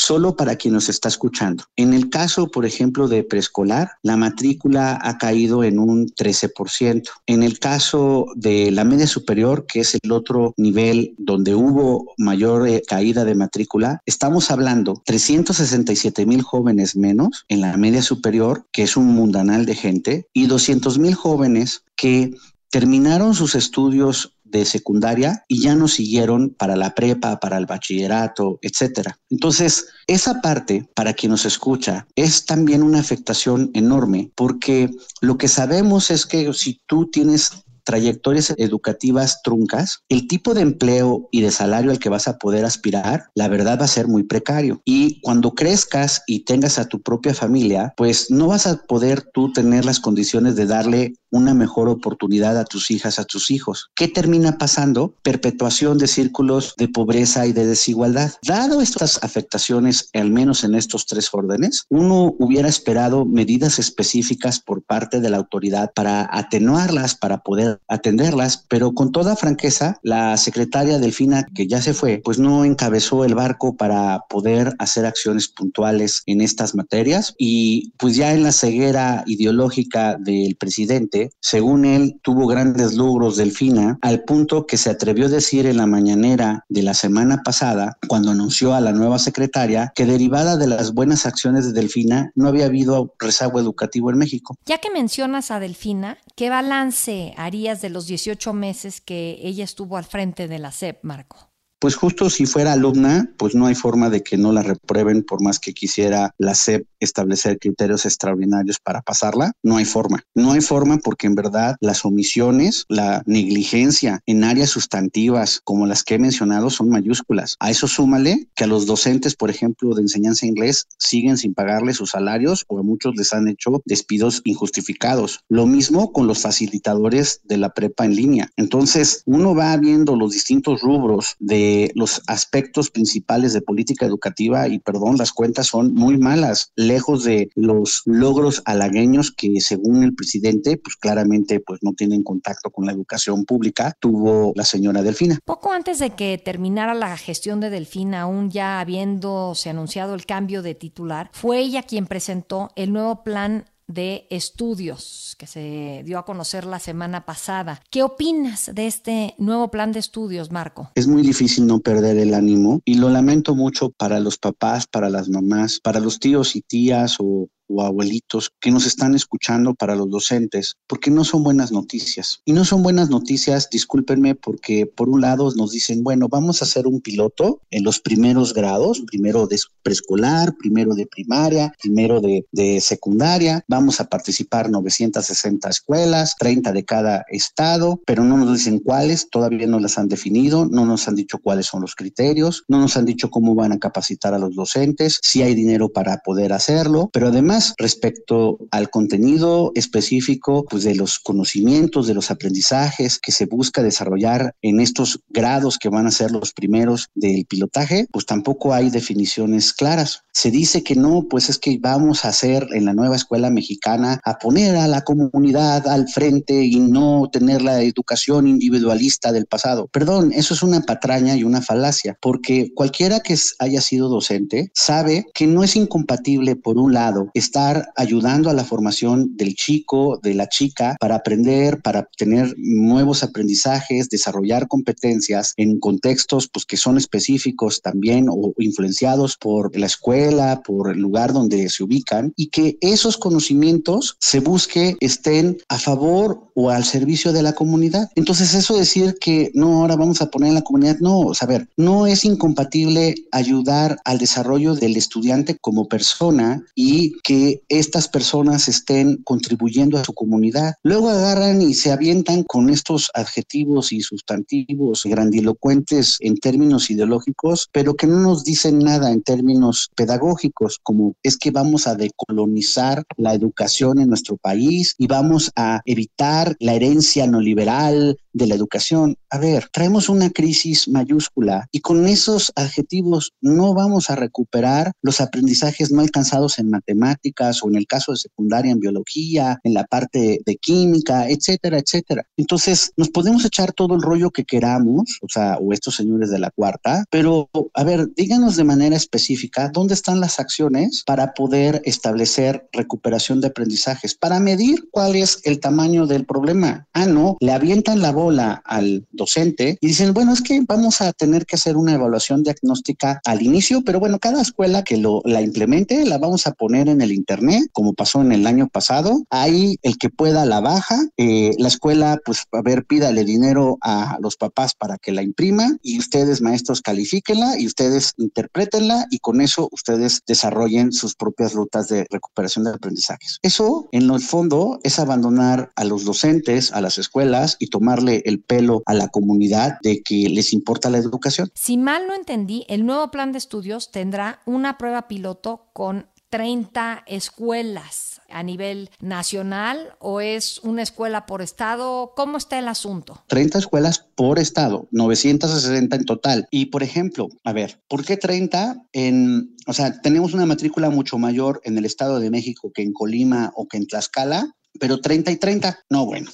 Solo 0.00 0.36
para 0.36 0.54
quien 0.54 0.74
nos 0.74 0.88
está 0.88 1.08
escuchando. 1.08 1.64
En 1.74 1.92
el 1.92 2.08
caso, 2.08 2.46
por 2.46 2.64
ejemplo, 2.64 3.08
de 3.08 3.24
preescolar, 3.24 3.90
la 4.02 4.16
matrícula 4.16 4.96
ha 5.02 5.18
caído 5.18 5.64
en 5.64 5.80
un 5.80 6.06
13%. 6.06 7.02
En 7.26 7.42
el 7.42 7.58
caso 7.58 8.26
de 8.36 8.70
la 8.70 8.84
media 8.84 9.08
superior, 9.08 9.66
que 9.66 9.80
es 9.80 9.98
el 10.00 10.12
otro 10.12 10.54
nivel 10.56 11.16
donde 11.18 11.56
hubo 11.56 12.14
mayor 12.16 12.68
eh, 12.68 12.80
caída 12.86 13.24
de 13.24 13.34
matrícula, 13.34 14.00
estamos 14.06 14.52
hablando 14.52 15.02
367 15.04 16.26
mil 16.26 16.42
jóvenes 16.42 16.94
menos 16.94 17.44
en 17.48 17.60
la 17.60 17.76
media 17.76 18.00
superior, 18.00 18.66
que 18.70 18.84
es 18.84 18.96
un 18.96 19.06
mundanal 19.06 19.66
de 19.66 19.74
gente, 19.74 20.28
y 20.32 20.46
200 20.46 20.96
mil 21.00 21.16
jóvenes 21.16 21.82
que 21.96 22.34
terminaron 22.70 23.34
sus 23.34 23.54
estudios 23.54 24.34
de 24.50 24.64
secundaria 24.64 25.44
y 25.48 25.62
ya 25.62 25.74
no 25.74 25.88
siguieron 25.88 26.50
para 26.50 26.76
la 26.76 26.94
prepa, 26.94 27.40
para 27.40 27.58
el 27.58 27.66
bachillerato, 27.66 28.58
etcétera. 28.62 29.18
Entonces, 29.30 29.88
esa 30.06 30.40
parte, 30.40 30.88
para 30.94 31.14
quien 31.14 31.32
nos 31.32 31.44
escucha, 31.44 32.06
es 32.16 32.46
también 32.46 32.82
una 32.82 33.00
afectación 33.00 33.70
enorme, 33.74 34.30
porque 34.34 34.90
lo 35.20 35.38
que 35.38 35.48
sabemos 35.48 36.10
es 36.10 36.26
que 36.26 36.52
si 36.52 36.80
tú 36.86 37.10
tienes 37.10 37.64
trayectorias 37.88 38.52
educativas 38.58 39.40
truncas, 39.42 40.02
el 40.10 40.28
tipo 40.28 40.52
de 40.52 40.60
empleo 40.60 41.26
y 41.32 41.40
de 41.40 41.50
salario 41.50 41.90
al 41.90 41.98
que 41.98 42.10
vas 42.10 42.28
a 42.28 42.36
poder 42.36 42.66
aspirar, 42.66 43.30
la 43.34 43.48
verdad 43.48 43.80
va 43.80 43.86
a 43.86 43.88
ser 43.88 44.08
muy 44.08 44.24
precario. 44.24 44.82
Y 44.84 45.22
cuando 45.22 45.54
crezcas 45.54 46.22
y 46.26 46.40
tengas 46.40 46.78
a 46.78 46.84
tu 46.84 47.00
propia 47.00 47.32
familia, 47.32 47.94
pues 47.96 48.30
no 48.30 48.48
vas 48.48 48.66
a 48.66 48.76
poder 48.82 49.22
tú 49.22 49.54
tener 49.54 49.86
las 49.86 50.00
condiciones 50.00 50.54
de 50.54 50.66
darle 50.66 51.14
una 51.30 51.54
mejor 51.54 51.88
oportunidad 51.88 52.58
a 52.58 52.64
tus 52.64 52.90
hijas, 52.90 53.18
a 53.18 53.24
tus 53.24 53.50
hijos. 53.50 53.90
¿Qué 53.94 54.08
termina 54.08 54.58
pasando? 54.58 55.14
Perpetuación 55.22 55.96
de 55.96 56.08
círculos 56.08 56.74
de 56.76 56.88
pobreza 56.88 57.46
y 57.46 57.52
de 57.52 57.66
desigualdad. 57.66 58.32
Dado 58.46 58.82
estas 58.82 59.22
afectaciones, 59.22 60.10
al 60.12 60.30
menos 60.30 60.62
en 60.64 60.74
estos 60.74 61.06
tres 61.06 61.28
órdenes, 61.32 61.84
uno 61.88 62.34
hubiera 62.38 62.68
esperado 62.68 63.24
medidas 63.24 63.78
específicas 63.78 64.60
por 64.60 64.82
parte 64.82 65.20
de 65.20 65.30
la 65.30 65.38
autoridad 65.38 65.92
para 65.94 66.28
atenuarlas, 66.30 67.14
para 67.14 67.38
poder 67.38 67.77
atenderlas, 67.86 68.64
pero 68.68 68.92
con 68.92 69.12
toda 69.12 69.36
franqueza, 69.36 69.98
la 70.02 70.36
secretaria 70.36 70.98
Delfina, 70.98 71.46
que 71.54 71.66
ya 71.66 71.80
se 71.80 71.94
fue, 71.94 72.20
pues 72.24 72.38
no 72.38 72.64
encabezó 72.64 73.24
el 73.24 73.34
barco 73.34 73.76
para 73.76 74.24
poder 74.28 74.74
hacer 74.78 75.06
acciones 75.06 75.48
puntuales 75.48 76.22
en 76.26 76.40
estas 76.40 76.74
materias 76.74 77.34
y 77.38 77.92
pues 77.98 78.16
ya 78.16 78.34
en 78.34 78.42
la 78.42 78.52
ceguera 78.52 79.24
ideológica 79.26 80.16
del 80.18 80.56
presidente, 80.56 81.30
según 81.40 81.84
él, 81.84 82.18
tuvo 82.22 82.46
grandes 82.46 82.94
logros 82.94 83.36
Delfina, 83.36 83.98
al 84.02 84.24
punto 84.24 84.66
que 84.66 84.76
se 84.76 84.90
atrevió 84.90 85.26
a 85.26 85.30
decir 85.30 85.66
en 85.66 85.76
la 85.76 85.86
mañanera 85.86 86.64
de 86.68 86.82
la 86.82 86.94
semana 86.94 87.42
pasada, 87.42 87.98
cuando 88.08 88.30
anunció 88.30 88.74
a 88.74 88.80
la 88.80 88.92
nueva 88.92 89.18
secretaria, 89.18 89.92
que 89.94 90.06
derivada 90.06 90.56
de 90.56 90.66
las 90.66 90.94
buenas 90.94 91.26
acciones 91.26 91.66
de 91.66 91.72
Delfina, 91.72 92.32
no 92.34 92.48
había 92.48 92.66
habido 92.66 93.14
rezago 93.18 93.58
educativo 93.60 94.10
en 94.10 94.18
México. 94.18 94.56
Ya 94.66 94.78
que 94.78 94.90
mencionas 94.90 95.50
a 95.50 95.60
Delfina, 95.60 96.18
¿qué 96.36 96.50
balance 96.50 97.34
haría 97.36 97.67
de 97.76 97.90
los 97.90 98.06
18 98.06 98.52
meses 98.52 99.00
que 99.00 99.38
ella 99.42 99.64
estuvo 99.64 99.96
al 99.96 100.04
frente 100.04 100.48
de 100.48 100.58
la 100.58 100.72
SEP, 100.72 101.04
Marco? 101.04 101.50
Pues 101.80 101.94
justo 101.94 102.28
si 102.28 102.44
fuera 102.44 102.72
alumna, 102.72 103.30
pues 103.36 103.54
no 103.54 103.66
hay 103.66 103.76
forma 103.76 104.10
de 104.10 104.24
que 104.24 104.36
no 104.36 104.52
la 104.52 104.62
reprueben 104.62 105.22
por 105.22 105.40
más 105.40 105.60
que 105.60 105.72
quisiera 105.72 106.34
la 106.36 106.56
SEP 106.56 106.88
establecer 106.98 107.58
criterios 107.60 108.04
extraordinarios 108.04 108.78
para 108.82 109.00
pasarla. 109.00 109.52
No 109.62 109.76
hay 109.76 109.84
forma. 109.84 110.24
No 110.34 110.52
hay 110.52 110.60
forma 110.60 110.98
porque 110.98 111.28
en 111.28 111.36
verdad 111.36 111.76
las 111.80 112.04
omisiones, 112.04 112.84
la 112.88 113.22
negligencia 113.26 114.20
en 114.26 114.42
áreas 114.42 114.70
sustantivas 114.70 115.60
como 115.62 115.86
las 115.86 116.02
que 116.02 116.16
he 116.16 116.18
mencionado 116.18 116.68
son 116.70 116.88
mayúsculas. 116.88 117.54
A 117.60 117.70
eso 117.70 117.86
súmale 117.86 118.48
que 118.56 118.64
a 118.64 118.66
los 118.66 118.86
docentes, 118.86 119.36
por 119.36 119.48
ejemplo, 119.48 119.94
de 119.94 120.02
enseñanza 120.02 120.46
inglés 120.46 120.88
siguen 120.98 121.38
sin 121.38 121.54
pagarle 121.54 121.94
sus 121.94 122.10
salarios 122.10 122.64
o 122.66 122.80
a 122.80 122.82
muchos 122.82 123.14
les 123.16 123.32
han 123.32 123.46
hecho 123.46 123.82
despidos 123.84 124.42
injustificados. 124.42 125.44
Lo 125.48 125.66
mismo 125.66 126.12
con 126.12 126.26
los 126.26 126.42
facilitadores 126.42 127.40
de 127.44 127.56
la 127.56 127.72
prepa 127.72 128.04
en 128.04 128.16
línea. 128.16 128.50
Entonces, 128.56 129.22
uno 129.26 129.54
va 129.54 129.76
viendo 129.76 130.16
los 130.16 130.32
distintos 130.32 130.80
rubros 130.80 131.36
de 131.38 131.67
los 131.94 132.22
aspectos 132.26 132.90
principales 132.90 133.52
de 133.52 133.62
política 133.62 134.06
educativa 134.06 134.68
y 134.68 134.78
perdón, 134.78 135.16
las 135.16 135.32
cuentas 135.32 135.66
son 135.66 135.94
muy 135.94 136.18
malas, 136.18 136.72
lejos 136.76 137.24
de 137.24 137.50
los 137.54 138.02
logros 138.04 138.62
halagueños 138.64 139.32
que 139.32 139.60
según 139.60 140.02
el 140.02 140.14
presidente, 140.14 140.76
pues 140.76 140.96
claramente 140.96 141.60
pues 141.60 141.80
no 141.82 141.92
tienen 141.92 142.22
contacto 142.22 142.70
con 142.70 142.86
la 142.86 142.92
educación 142.92 143.44
pública, 143.44 143.96
tuvo 144.00 144.52
la 144.54 144.64
señora 144.64 145.02
Delfina. 145.02 145.38
Poco 145.44 145.72
antes 145.72 145.98
de 145.98 146.10
que 146.10 146.38
terminara 146.38 146.94
la 146.94 147.16
gestión 147.16 147.60
de 147.60 147.70
Delfina, 147.70 148.22
aún 148.22 148.50
ya 148.50 148.80
habiéndose 148.80 149.70
anunciado 149.70 150.14
el 150.14 150.26
cambio 150.26 150.62
de 150.62 150.74
titular, 150.74 151.30
fue 151.32 151.60
ella 151.60 151.82
quien 151.82 152.06
presentó 152.06 152.70
el 152.76 152.92
nuevo 152.92 153.22
plan 153.22 153.64
de 153.88 154.26
estudios 154.30 155.34
que 155.38 155.46
se 155.46 156.02
dio 156.04 156.18
a 156.18 156.24
conocer 156.24 156.64
la 156.64 156.78
semana 156.78 157.24
pasada. 157.24 157.80
¿Qué 157.90 158.02
opinas 158.02 158.70
de 158.72 158.86
este 158.86 159.34
nuevo 159.38 159.70
plan 159.70 159.92
de 159.92 159.98
estudios, 159.98 160.52
Marco? 160.52 160.90
Es 160.94 161.06
muy 161.06 161.22
difícil 161.22 161.66
no 161.66 161.80
perder 161.80 162.18
el 162.18 162.34
ánimo 162.34 162.80
y 162.84 162.94
lo 162.94 163.08
lamento 163.08 163.54
mucho 163.54 163.90
para 163.90 164.20
los 164.20 164.38
papás, 164.38 164.86
para 164.86 165.10
las 165.10 165.28
mamás, 165.28 165.80
para 165.80 166.00
los 166.00 166.20
tíos 166.20 166.54
y 166.54 166.60
tías 166.60 167.16
o 167.18 167.48
o 167.68 167.82
abuelitos 167.82 168.50
que 168.60 168.70
nos 168.70 168.86
están 168.86 169.14
escuchando 169.14 169.74
para 169.74 169.94
los 169.94 170.10
docentes, 170.10 170.76
porque 170.86 171.10
no 171.10 171.24
son 171.24 171.42
buenas 171.42 171.72
noticias. 171.72 172.40
Y 172.44 172.52
no 172.52 172.64
son 172.64 172.82
buenas 172.82 173.10
noticias, 173.10 173.68
discúlpenme, 173.70 174.34
porque 174.34 174.86
por 174.86 175.08
un 175.08 175.20
lado 175.20 175.52
nos 175.54 175.72
dicen, 175.72 176.02
bueno, 176.02 176.28
vamos 176.28 176.60
a 176.60 176.64
hacer 176.64 176.86
un 176.86 177.00
piloto 177.00 177.60
en 177.70 177.84
los 177.84 178.00
primeros 178.00 178.54
grados, 178.54 179.02
primero 179.06 179.46
de 179.46 179.58
preescolar, 179.82 180.54
primero 180.56 180.94
de 180.94 181.06
primaria, 181.06 181.72
primero 181.80 182.20
de, 182.20 182.46
de 182.52 182.80
secundaria, 182.80 183.64
vamos 183.68 184.00
a 184.00 184.08
participar 184.08 184.70
960 184.70 185.68
escuelas, 185.68 186.36
30 186.38 186.72
de 186.72 186.84
cada 186.84 187.24
estado, 187.28 188.00
pero 188.06 188.24
no 188.24 188.36
nos 188.36 188.52
dicen 188.52 188.78
cuáles, 188.78 189.28
todavía 189.30 189.66
no 189.66 189.80
las 189.80 189.98
han 189.98 190.08
definido, 190.08 190.66
no 190.66 190.86
nos 190.86 191.08
han 191.08 191.14
dicho 191.14 191.38
cuáles 191.38 191.66
son 191.66 191.80
los 191.82 191.94
criterios, 191.94 192.64
no 192.68 192.80
nos 192.80 192.96
han 192.96 193.04
dicho 193.04 193.30
cómo 193.30 193.54
van 193.54 193.72
a 193.72 193.78
capacitar 193.78 194.34
a 194.34 194.38
los 194.38 194.54
docentes, 194.54 195.20
si 195.22 195.42
hay 195.42 195.54
dinero 195.54 195.88
para 195.88 196.18
poder 196.18 196.52
hacerlo, 196.52 197.10
pero 197.12 197.28
además 197.28 197.57
respecto 197.78 198.58
al 198.70 198.90
contenido 198.90 199.72
específico 199.74 200.64
pues 200.68 200.84
de 200.84 200.94
los 200.94 201.18
conocimientos, 201.18 202.06
de 202.06 202.14
los 202.14 202.30
aprendizajes 202.30 203.18
que 203.18 203.32
se 203.32 203.46
busca 203.46 203.82
desarrollar 203.82 204.54
en 204.62 204.80
estos 204.80 205.20
grados 205.28 205.78
que 205.78 205.88
van 205.88 206.06
a 206.06 206.10
ser 206.10 206.30
los 206.30 206.52
primeros 206.52 207.08
del 207.14 207.46
pilotaje, 207.46 208.06
pues 208.10 208.26
tampoco 208.26 208.74
hay 208.74 208.90
definiciones 208.90 209.72
claras. 209.72 210.22
Se 210.32 210.50
dice 210.50 210.82
que 210.82 210.94
no, 210.94 211.26
pues 211.28 211.48
es 211.48 211.58
que 211.58 211.78
vamos 211.80 212.24
a 212.24 212.28
hacer 212.28 212.66
en 212.72 212.84
la 212.84 212.94
nueva 212.94 213.16
escuela 213.16 213.50
mexicana 213.50 214.20
a 214.24 214.38
poner 214.38 214.76
a 214.76 214.86
la 214.86 215.02
comunidad 215.02 215.88
al 215.88 216.08
frente 216.08 216.64
y 216.64 216.78
no 216.78 217.28
tener 217.32 217.62
la 217.62 217.82
educación 217.82 218.46
individualista 218.46 219.32
del 219.32 219.46
pasado. 219.46 219.88
Perdón, 219.92 220.32
eso 220.32 220.54
es 220.54 220.62
una 220.62 220.80
patraña 220.82 221.36
y 221.36 221.44
una 221.44 221.62
falacia, 221.62 222.16
porque 222.20 222.72
cualquiera 222.74 223.20
que 223.20 223.36
haya 223.58 223.80
sido 223.80 224.08
docente 224.08 224.70
sabe 224.74 225.26
que 225.34 225.46
no 225.46 225.64
es 225.64 225.76
incompatible, 225.76 226.56
por 226.56 226.78
un 226.78 226.92
lado, 226.92 227.30
estar 227.48 227.88
ayudando 227.96 228.50
a 228.50 228.54
la 228.54 228.64
formación 228.64 229.36
del 229.36 229.54
chico, 229.54 230.20
de 230.22 230.34
la 230.34 230.48
chica, 230.48 230.96
para 231.00 231.16
aprender, 231.16 231.80
para 231.80 232.08
tener 232.16 232.54
nuevos 232.58 233.22
aprendizajes, 233.22 234.10
desarrollar 234.10 234.68
competencias 234.68 235.54
en 235.56 235.80
contextos 235.80 236.48
pues, 236.52 236.66
que 236.66 236.76
son 236.76 236.98
específicos 236.98 237.80
también 237.80 238.26
o 238.28 238.52
influenciados 238.58 239.36
por 239.36 239.76
la 239.76 239.86
escuela, 239.86 240.62
por 240.62 240.90
el 240.90 240.98
lugar 240.98 241.32
donde 241.32 241.68
se 241.70 241.82
ubican, 241.82 242.32
y 242.36 242.48
que 242.48 242.76
esos 242.80 243.16
conocimientos 243.16 244.16
se 244.20 244.40
busque 244.40 244.96
estén 245.00 245.58
a 245.68 245.78
favor 245.78 246.50
o 246.54 246.70
al 246.70 246.84
servicio 246.84 247.32
de 247.32 247.42
la 247.42 247.54
comunidad. 247.54 248.10
Entonces, 248.14 248.54
eso 248.54 248.76
decir 248.76 249.16
que 249.20 249.50
no, 249.54 249.80
ahora 249.80 249.96
vamos 249.96 250.20
a 250.20 250.30
poner 250.30 250.48
en 250.48 250.56
la 250.56 250.62
comunidad, 250.62 250.98
no, 251.00 251.32
saber, 251.32 251.68
no 251.76 252.06
es 252.06 252.24
incompatible 252.24 253.14
ayudar 253.32 253.98
al 254.04 254.18
desarrollo 254.18 254.74
del 254.74 254.96
estudiante 254.96 255.56
como 255.60 255.88
persona 255.88 256.64
y 256.74 257.12
que 257.22 257.37
estas 257.68 258.08
personas 258.08 258.68
estén 258.68 259.22
contribuyendo 259.24 259.98
a 259.98 260.04
su 260.04 260.12
comunidad. 260.12 260.74
Luego 260.82 261.08
agarran 261.08 261.62
y 261.62 261.74
se 261.74 261.92
avientan 261.92 262.44
con 262.44 262.70
estos 262.70 263.10
adjetivos 263.14 263.92
y 263.92 264.00
sustantivos 264.00 265.02
grandilocuentes 265.04 266.16
en 266.20 266.36
términos 266.36 266.90
ideológicos, 266.90 267.68
pero 267.72 267.94
que 267.94 268.06
no 268.06 268.20
nos 268.20 268.44
dicen 268.44 268.78
nada 268.78 269.10
en 269.12 269.22
términos 269.22 269.90
pedagógicos, 269.94 270.78
como 270.82 271.14
es 271.22 271.36
que 271.36 271.50
vamos 271.50 271.86
a 271.86 271.94
decolonizar 271.94 273.04
la 273.16 273.34
educación 273.34 274.00
en 274.00 274.08
nuestro 274.08 274.36
país 274.36 274.94
y 274.98 275.06
vamos 275.06 275.50
a 275.56 275.80
evitar 275.84 276.56
la 276.60 276.74
herencia 276.74 277.26
no 277.26 277.40
liberal 277.40 278.18
de 278.38 278.46
la 278.46 278.54
educación. 278.54 279.16
A 279.30 279.38
ver, 279.38 279.68
traemos 279.72 280.08
una 280.08 280.30
crisis 280.30 280.88
mayúscula 280.88 281.66
y 281.70 281.80
con 281.80 282.06
esos 282.06 282.52
adjetivos 282.56 283.32
no 283.40 283.74
vamos 283.74 284.08
a 284.10 284.16
recuperar 284.16 284.92
los 285.02 285.20
aprendizajes 285.20 285.92
no 285.92 286.00
alcanzados 286.00 286.58
en 286.58 286.70
matemáticas 286.70 287.62
o 287.62 287.68
en 287.68 287.76
el 287.76 287.86
caso 287.86 288.12
de 288.12 288.18
secundaria 288.18 288.72
en 288.72 288.80
biología, 288.80 289.60
en 289.64 289.74
la 289.74 289.84
parte 289.84 290.40
de 290.44 290.56
química, 290.56 291.28
etcétera, 291.28 291.78
etcétera. 291.78 292.24
Entonces, 292.36 292.92
nos 292.96 293.10
podemos 293.10 293.44
echar 293.44 293.72
todo 293.72 293.94
el 293.94 294.02
rollo 294.02 294.30
que 294.30 294.44
queramos, 294.44 295.18
o 295.22 295.28
sea, 295.28 295.58
o 295.60 295.72
estos 295.72 295.96
señores 295.96 296.30
de 296.30 296.38
la 296.38 296.50
cuarta, 296.50 297.04
pero 297.10 297.50
a 297.74 297.84
ver, 297.84 298.08
díganos 298.14 298.56
de 298.56 298.64
manera 298.64 298.96
específica 298.96 299.70
dónde 299.72 299.94
están 299.94 300.20
las 300.20 300.40
acciones 300.40 301.02
para 301.06 301.34
poder 301.34 301.82
establecer 301.84 302.68
recuperación 302.72 303.40
de 303.40 303.48
aprendizajes, 303.48 304.14
para 304.14 304.40
medir 304.40 304.88
cuál 304.90 305.16
es 305.16 305.40
el 305.44 305.60
tamaño 305.60 306.06
del 306.06 306.24
problema. 306.24 306.86
Ah, 306.92 307.06
no, 307.06 307.36
le 307.40 307.52
avientan 307.52 308.00
la 308.02 308.12
al 308.30 309.06
docente 309.12 309.78
y 309.80 309.88
dicen, 309.88 310.12
bueno, 310.12 310.32
es 310.32 310.42
que 310.42 310.60
vamos 310.66 311.00
a 311.00 311.12
tener 311.12 311.46
que 311.46 311.56
hacer 311.56 311.76
una 311.76 311.94
evaluación 311.94 312.42
diagnóstica 312.42 313.20
al 313.24 313.42
inicio, 313.42 313.82
pero 313.84 314.00
bueno, 314.00 314.18
cada 314.18 314.42
escuela 314.42 314.84
que 314.84 314.96
lo, 314.96 315.22
la 315.24 315.42
implemente 315.42 316.04
la 316.04 316.18
vamos 316.18 316.46
a 316.46 316.52
poner 316.52 316.88
en 316.88 317.00
el 317.00 317.12
internet, 317.12 317.68
como 317.72 317.94
pasó 317.94 318.20
en 318.20 318.32
el 318.32 318.46
año 318.46 318.68
pasado. 318.68 319.24
Ahí 319.30 319.76
el 319.82 319.98
que 319.98 320.10
pueda 320.10 320.44
la 320.44 320.60
baja, 320.60 321.00
eh, 321.16 321.52
la 321.58 321.68
escuela, 321.68 322.18
pues 322.24 322.44
a 322.52 322.62
ver, 322.62 322.84
pídale 322.84 323.24
dinero 323.24 323.78
a 323.80 324.18
los 324.20 324.36
papás 324.36 324.74
para 324.74 324.98
que 324.98 325.12
la 325.12 325.22
impriman 325.22 325.78
y 325.82 325.98
ustedes, 325.98 326.40
maestros, 326.40 326.82
califíquenla 326.82 327.58
y 327.58 327.66
ustedes 327.66 328.12
interpretenla 328.18 329.06
y 329.10 329.18
con 329.18 329.40
eso 329.40 329.68
ustedes 329.72 330.22
desarrollen 330.26 330.92
sus 330.92 331.14
propias 331.14 331.52
rutas 331.54 331.88
de 331.88 332.06
recuperación 332.10 332.64
de 332.64 332.70
aprendizajes. 332.70 333.38
Eso, 333.42 333.88
en 333.92 334.10
el 334.10 334.20
fondo, 334.20 334.80
es 334.82 334.98
abandonar 334.98 335.72
a 335.76 335.84
los 335.84 336.04
docentes, 336.04 336.72
a 336.72 336.80
las 336.80 336.98
escuelas 336.98 337.56
y 337.58 337.68
tomarle 337.68 338.07
el 338.16 338.40
pelo 338.40 338.82
a 338.86 338.94
la 338.94 339.08
comunidad 339.08 339.78
de 339.82 340.02
que 340.02 340.28
les 340.28 340.52
importa 340.52 340.90
la 340.90 340.98
educación. 340.98 341.50
Si 341.54 341.76
mal 341.76 342.06
no 342.06 342.14
entendí, 342.14 342.64
el 342.68 342.84
nuevo 342.84 343.10
plan 343.10 343.32
de 343.32 343.38
estudios 343.38 343.90
tendrá 343.90 344.40
una 344.46 344.78
prueba 344.78 345.08
piloto 345.08 345.66
con 345.72 346.06
30 346.30 347.04
escuelas 347.06 348.20
a 348.28 348.42
nivel 348.42 348.90
nacional 349.00 349.94
o 349.98 350.20
es 350.20 350.58
una 350.62 350.82
escuela 350.82 351.26
por 351.26 351.42
estado? 351.42 352.12
¿Cómo 352.14 352.36
está 352.36 352.58
el 352.58 352.68
asunto? 352.68 353.22
30 353.28 353.58
escuelas 353.58 354.06
por 354.14 354.38
estado, 354.38 354.88
960 354.90 355.96
en 355.96 356.04
total. 356.04 356.48
Y 356.50 356.66
por 356.66 356.82
ejemplo, 356.82 357.28
a 357.44 357.52
ver, 357.52 357.80
¿por 357.88 358.04
qué 358.04 358.16
30 358.16 358.82
en, 358.92 359.56
o 359.66 359.72
sea, 359.72 360.00
tenemos 360.00 360.34
una 360.34 360.46
matrícula 360.46 360.90
mucho 360.90 361.18
mayor 361.18 361.60
en 361.64 361.78
el 361.78 361.84
Estado 361.84 362.20
de 362.20 362.30
México 362.30 362.72
que 362.74 362.82
en 362.82 362.92
Colima 362.92 363.52
o 363.54 363.66
que 363.66 363.78
en 363.78 363.86
Tlaxcala? 363.86 364.54
Pero 364.78 365.00
30 365.00 365.30
y 365.32 365.36
30, 365.36 365.84
no, 365.90 366.06
bueno. 366.06 366.30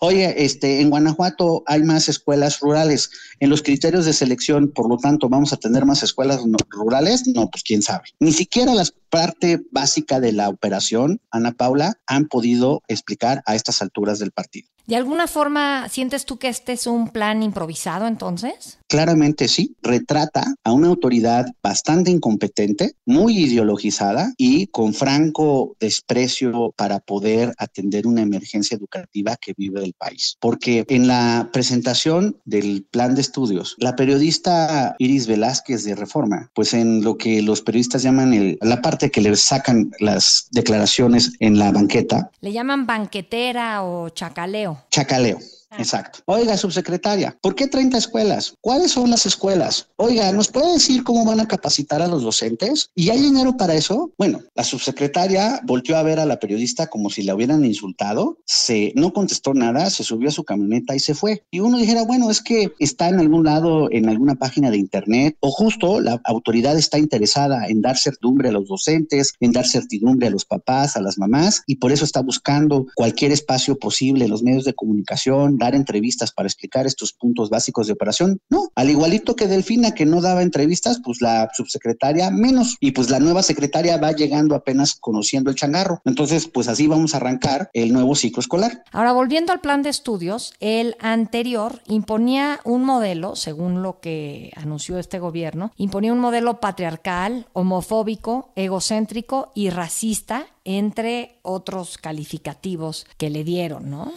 Oye, 0.00 0.44
este, 0.44 0.80
en 0.80 0.90
Guanajuato 0.90 1.62
hay 1.66 1.82
más 1.82 2.08
escuelas 2.08 2.60
rurales. 2.60 3.10
En 3.40 3.50
los 3.50 3.62
criterios 3.62 4.04
de 4.04 4.12
selección, 4.12 4.70
por 4.72 4.88
lo 4.88 4.96
tanto, 4.98 5.28
vamos 5.28 5.52
a 5.52 5.56
tener 5.56 5.84
más 5.84 6.02
escuelas 6.02 6.40
rurales. 6.70 7.26
No, 7.26 7.50
pues 7.50 7.62
quién 7.62 7.82
sabe. 7.82 8.04
Ni 8.20 8.32
siquiera 8.32 8.74
la 8.74 8.84
parte 9.10 9.62
básica 9.70 10.20
de 10.20 10.32
la 10.32 10.48
operación, 10.48 11.20
Ana 11.30 11.52
Paula, 11.52 11.98
han 12.06 12.26
podido 12.26 12.82
explicar 12.88 13.42
a 13.46 13.54
estas 13.54 13.82
alturas 13.82 14.18
del 14.18 14.32
partido. 14.32 14.68
¿De 14.86 14.94
alguna 14.94 15.26
forma 15.26 15.88
sientes 15.88 16.24
tú 16.26 16.38
que 16.38 16.46
este 16.46 16.72
es 16.72 16.86
un 16.86 17.08
plan 17.08 17.42
improvisado 17.42 18.06
entonces? 18.06 18.78
Claramente 18.88 19.48
sí, 19.48 19.74
retrata 19.82 20.54
a 20.62 20.72
una 20.72 20.86
autoridad 20.86 21.46
bastante 21.60 22.12
incompetente, 22.12 22.92
muy 23.04 23.36
ideologizada 23.36 24.32
y 24.36 24.68
con 24.68 24.94
franco 24.94 25.76
desprecio 25.80 26.72
para 26.76 27.00
poder 27.00 27.52
atender 27.58 28.06
una 28.06 28.22
emergencia 28.22 28.76
educativa 28.76 29.36
que 29.40 29.54
vive 29.56 29.82
el 29.82 29.92
país. 29.94 30.36
Porque 30.38 30.84
en 30.88 31.08
la 31.08 31.50
presentación 31.52 32.36
del 32.44 32.86
plan 32.88 33.16
de 33.16 33.22
estudios, 33.22 33.74
la 33.78 33.96
periodista 33.96 34.94
Iris 35.00 35.26
Velázquez 35.26 35.82
de 35.82 35.96
Reforma, 35.96 36.52
pues 36.54 36.74
en 36.74 37.02
lo 37.02 37.18
que 37.18 37.42
los 37.42 37.60
periodistas 37.60 38.04
llaman 38.04 38.32
el, 38.34 38.56
la 38.60 38.82
parte 38.82 39.10
que 39.10 39.20
le 39.20 39.34
sacan 39.34 39.90
las 39.98 40.46
declaraciones 40.52 41.32
en 41.40 41.58
la 41.58 41.72
banqueta. 41.72 42.30
Le 42.40 42.52
llaman 42.52 42.86
banquetera 42.86 43.82
o 43.82 44.10
chacaleo. 44.10 44.75
Chacaleo. 44.90 45.38
Exacto. 45.78 46.20
Oiga, 46.26 46.56
subsecretaria, 46.56 47.36
¿por 47.40 47.54
qué 47.54 47.66
30 47.66 47.98
escuelas? 47.98 48.54
¿Cuáles 48.60 48.92
son 48.92 49.10
las 49.10 49.26
escuelas? 49.26 49.88
Oiga, 49.96 50.32
¿nos 50.32 50.48
puede 50.48 50.72
decir 50.72 51.04
cómo 51.04 51.24
van 51.24 51.40
a 51.40 51.48
capacitar 51.48 52.02
a 52.02 52.06
los 52.06 52.22
docentes? 52.22 52.90
¿Y 52.94 53.10
hay 53.10 53.20
dinero 53.20 53.56
para 53.56 53.74
eso? 53.74 54.12
Bueno, 54.18 54.40
la 54.54 54.64
subsecretaria 54.64 55.60
volteó 55.64 55.96
a 55.96 56.02
ver 56.02 56.18
a 56.18 56.26
la 56.26 56.38
periodista 56.38 56.86
como 56.88 57.10
si 57.10 57.22
la 57.22 57.34
hubieran 57.34 57.64
insultado, 57.64 58.38
se 58.44 58.92
no 58.96 59.12
contestó 59.12 59.54
nada, 59.54 59.90
se 59.90 60.04
subió 60.04 60.28
a 60.28 60.32
su 60.32 60.44
camioneta 60.44 60.94
y 60.94 61.00
se 61.00 61.14
fue. 61.14 61.44
Y 61.50 61.60
uno 61.60 61.78
dijera, 61.78 62.04
bueno, 62.04 62.30
es 62.30 62.42
que 62.42 62.72
está 62.78 63.08
en 63.08 63.20
algún 63.20 63.44
lado, 63.44 63.88
en 63.90 64.08
alguna 64.08 64.36
página 64.36 64.70
de 64.70 64.78
internet, 64.78 65.36
o 65.40 65.50
justo 65.50 66.00
la 66.00 66.20
autoridad 66.24 66.76
está 66.76 66.98
interesada 66.98 67.66
en 67.68 67.82
dar 67.82 67.98
certidumbre 67.98 68.48
a 68.48 68.52
los 68.52 68.68
docentes, 68.68 69.34
en 69.40 69.52
dar 69.52 69.66
certidumbre 69.66 70.28
a 70.28 70.30
los 70.30 70.44
papás, 70.44 70.96
a 70.96 71.00
las 71.00 71.18
mamás, 71.18 71.62
y 71.66 71.76
por 71.76 71.92
eso 71.92 72.04
está 72.04 72.20
buscando 72.20 72.86
cualquier 72.94 73.32
espacio 73.32 73.78
posible 73.78 74.24
en 74.24 74.30
los 74.30 74.42
medios 74.42 74.64
de 74.64 74.74
comunicación, 74.74 75.58
dar 75.66 75.74
entrevistas 75.74 76.32
para 76.32 76.46
explicar 76.46 76.86
estos 76.86 77.12
puntos 77.12 77.50
básicos 77.50 77.86
de 77.86 77.92
operación. 77.92 78.40
No, 78.48 78.68
al 78.74 78.90
igualito 78.90 79.34
que 79.34 79.48
Delfina, 79.48 79.94
que 79.94 80.06
no 80.06 80.20
daba 80.20 80.42
entrevistas, 80.42 81.00
pues 81.04 81.20
la 81.20 81.50
subsecretaria 81.52 82.30
menos. 82.30 82.76
Y 82.80 82.92
pues 82.92 83.10
la 83.10 83.18
nueva 83.18 83.42
secretaria 83.42 83.96
va 83.96 84.12
llegando 84.12 84.54
apenas 84.54 84.96
conociendo 85.00 85.50
el 85.50 85.56
changarro. 85.56 86.00
Entonces, 86.04 86.46
pues 86.46 86.68
así 86.68 86.86
vamos 86.86 87.14
a 87.14 87.16
arrancar 87.18 87.70
el 87.72 87.92
nuevo 87.92 88.14
ciclo 88.14 88.40
escolar. 88.40 88.84
Ahora, 88.92 89.12
volviendo 89.12 89.52
al 89.52 89.60
plan 89.60 89.82
de 89.82 89.90
estudios, 89.90 90.54
el 90.60 90.96
anterior 91.00 91.82
imponía 91.86 92.60
un 92.64 92.84
modelo, 92.84 93.34
según 93.34 93.82
lo 93.82 94.00
que 94.00 94.52
anunció 94.56 94.98
este 94.98 95.18
gobierno, 95.18 95.72
imponía 95.76 96.12
un 96.12 96.20
modelo 96.20 96.60
patriarcal, 96.60 97.46
homofóbico, 97.52 98.52
egocéntrico 98.54 99.50
y 99.54 99.70
racista, 99.70 100.46
entre 100.64 101.38
otros 101.42 101.98
calificativos 101.98 103.06
que 103.18 103.30
le 103.30 103.44
dieron, 103.44 103.90
¿no? 103.90 104.12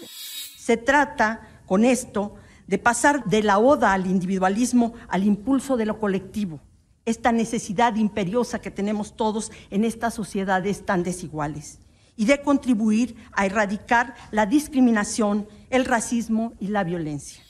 Se 0.69 0.77
trata 0.77 1.41
con 1.65 1.83
esto 1.83 2.35
de 2.67 2.77
pasar 2.77 3.25
de 3.25 3.41
la 3.41 3.57
oda 3.57 3.91
al 3.91 4.05
individualismo 4.05 4.93
al 5.07 5.23
impulso 5.23 5.77
de 5.77 5.87
lo 5.87 5.99
colectivo, 5.99 6.59
esta 7.05 7.31
necesidad 7.31 7.95
imperiosa 7.95 8.61
que 8.61 8.69
tenemos 8.69 9.15
todos 9.15 9.51
en 9.71 9.83
estas 9.83 10.13
sociedades 10.13 10.85
tan 10.85 11.01
desiguales, 11.01 11.79
y 12.15 12.25
de 12.25 12.43
contribuir 12.43 13.15
a 13.31 13.47
erradicar 13.47 14.13
la 14.29 14.45
discriminación, 14.45 15.47
el 15.71 15.85
racismo 15.85 16.53
y 16.59 16.67
la 16.67 16.83
violencia. 16.83 17.41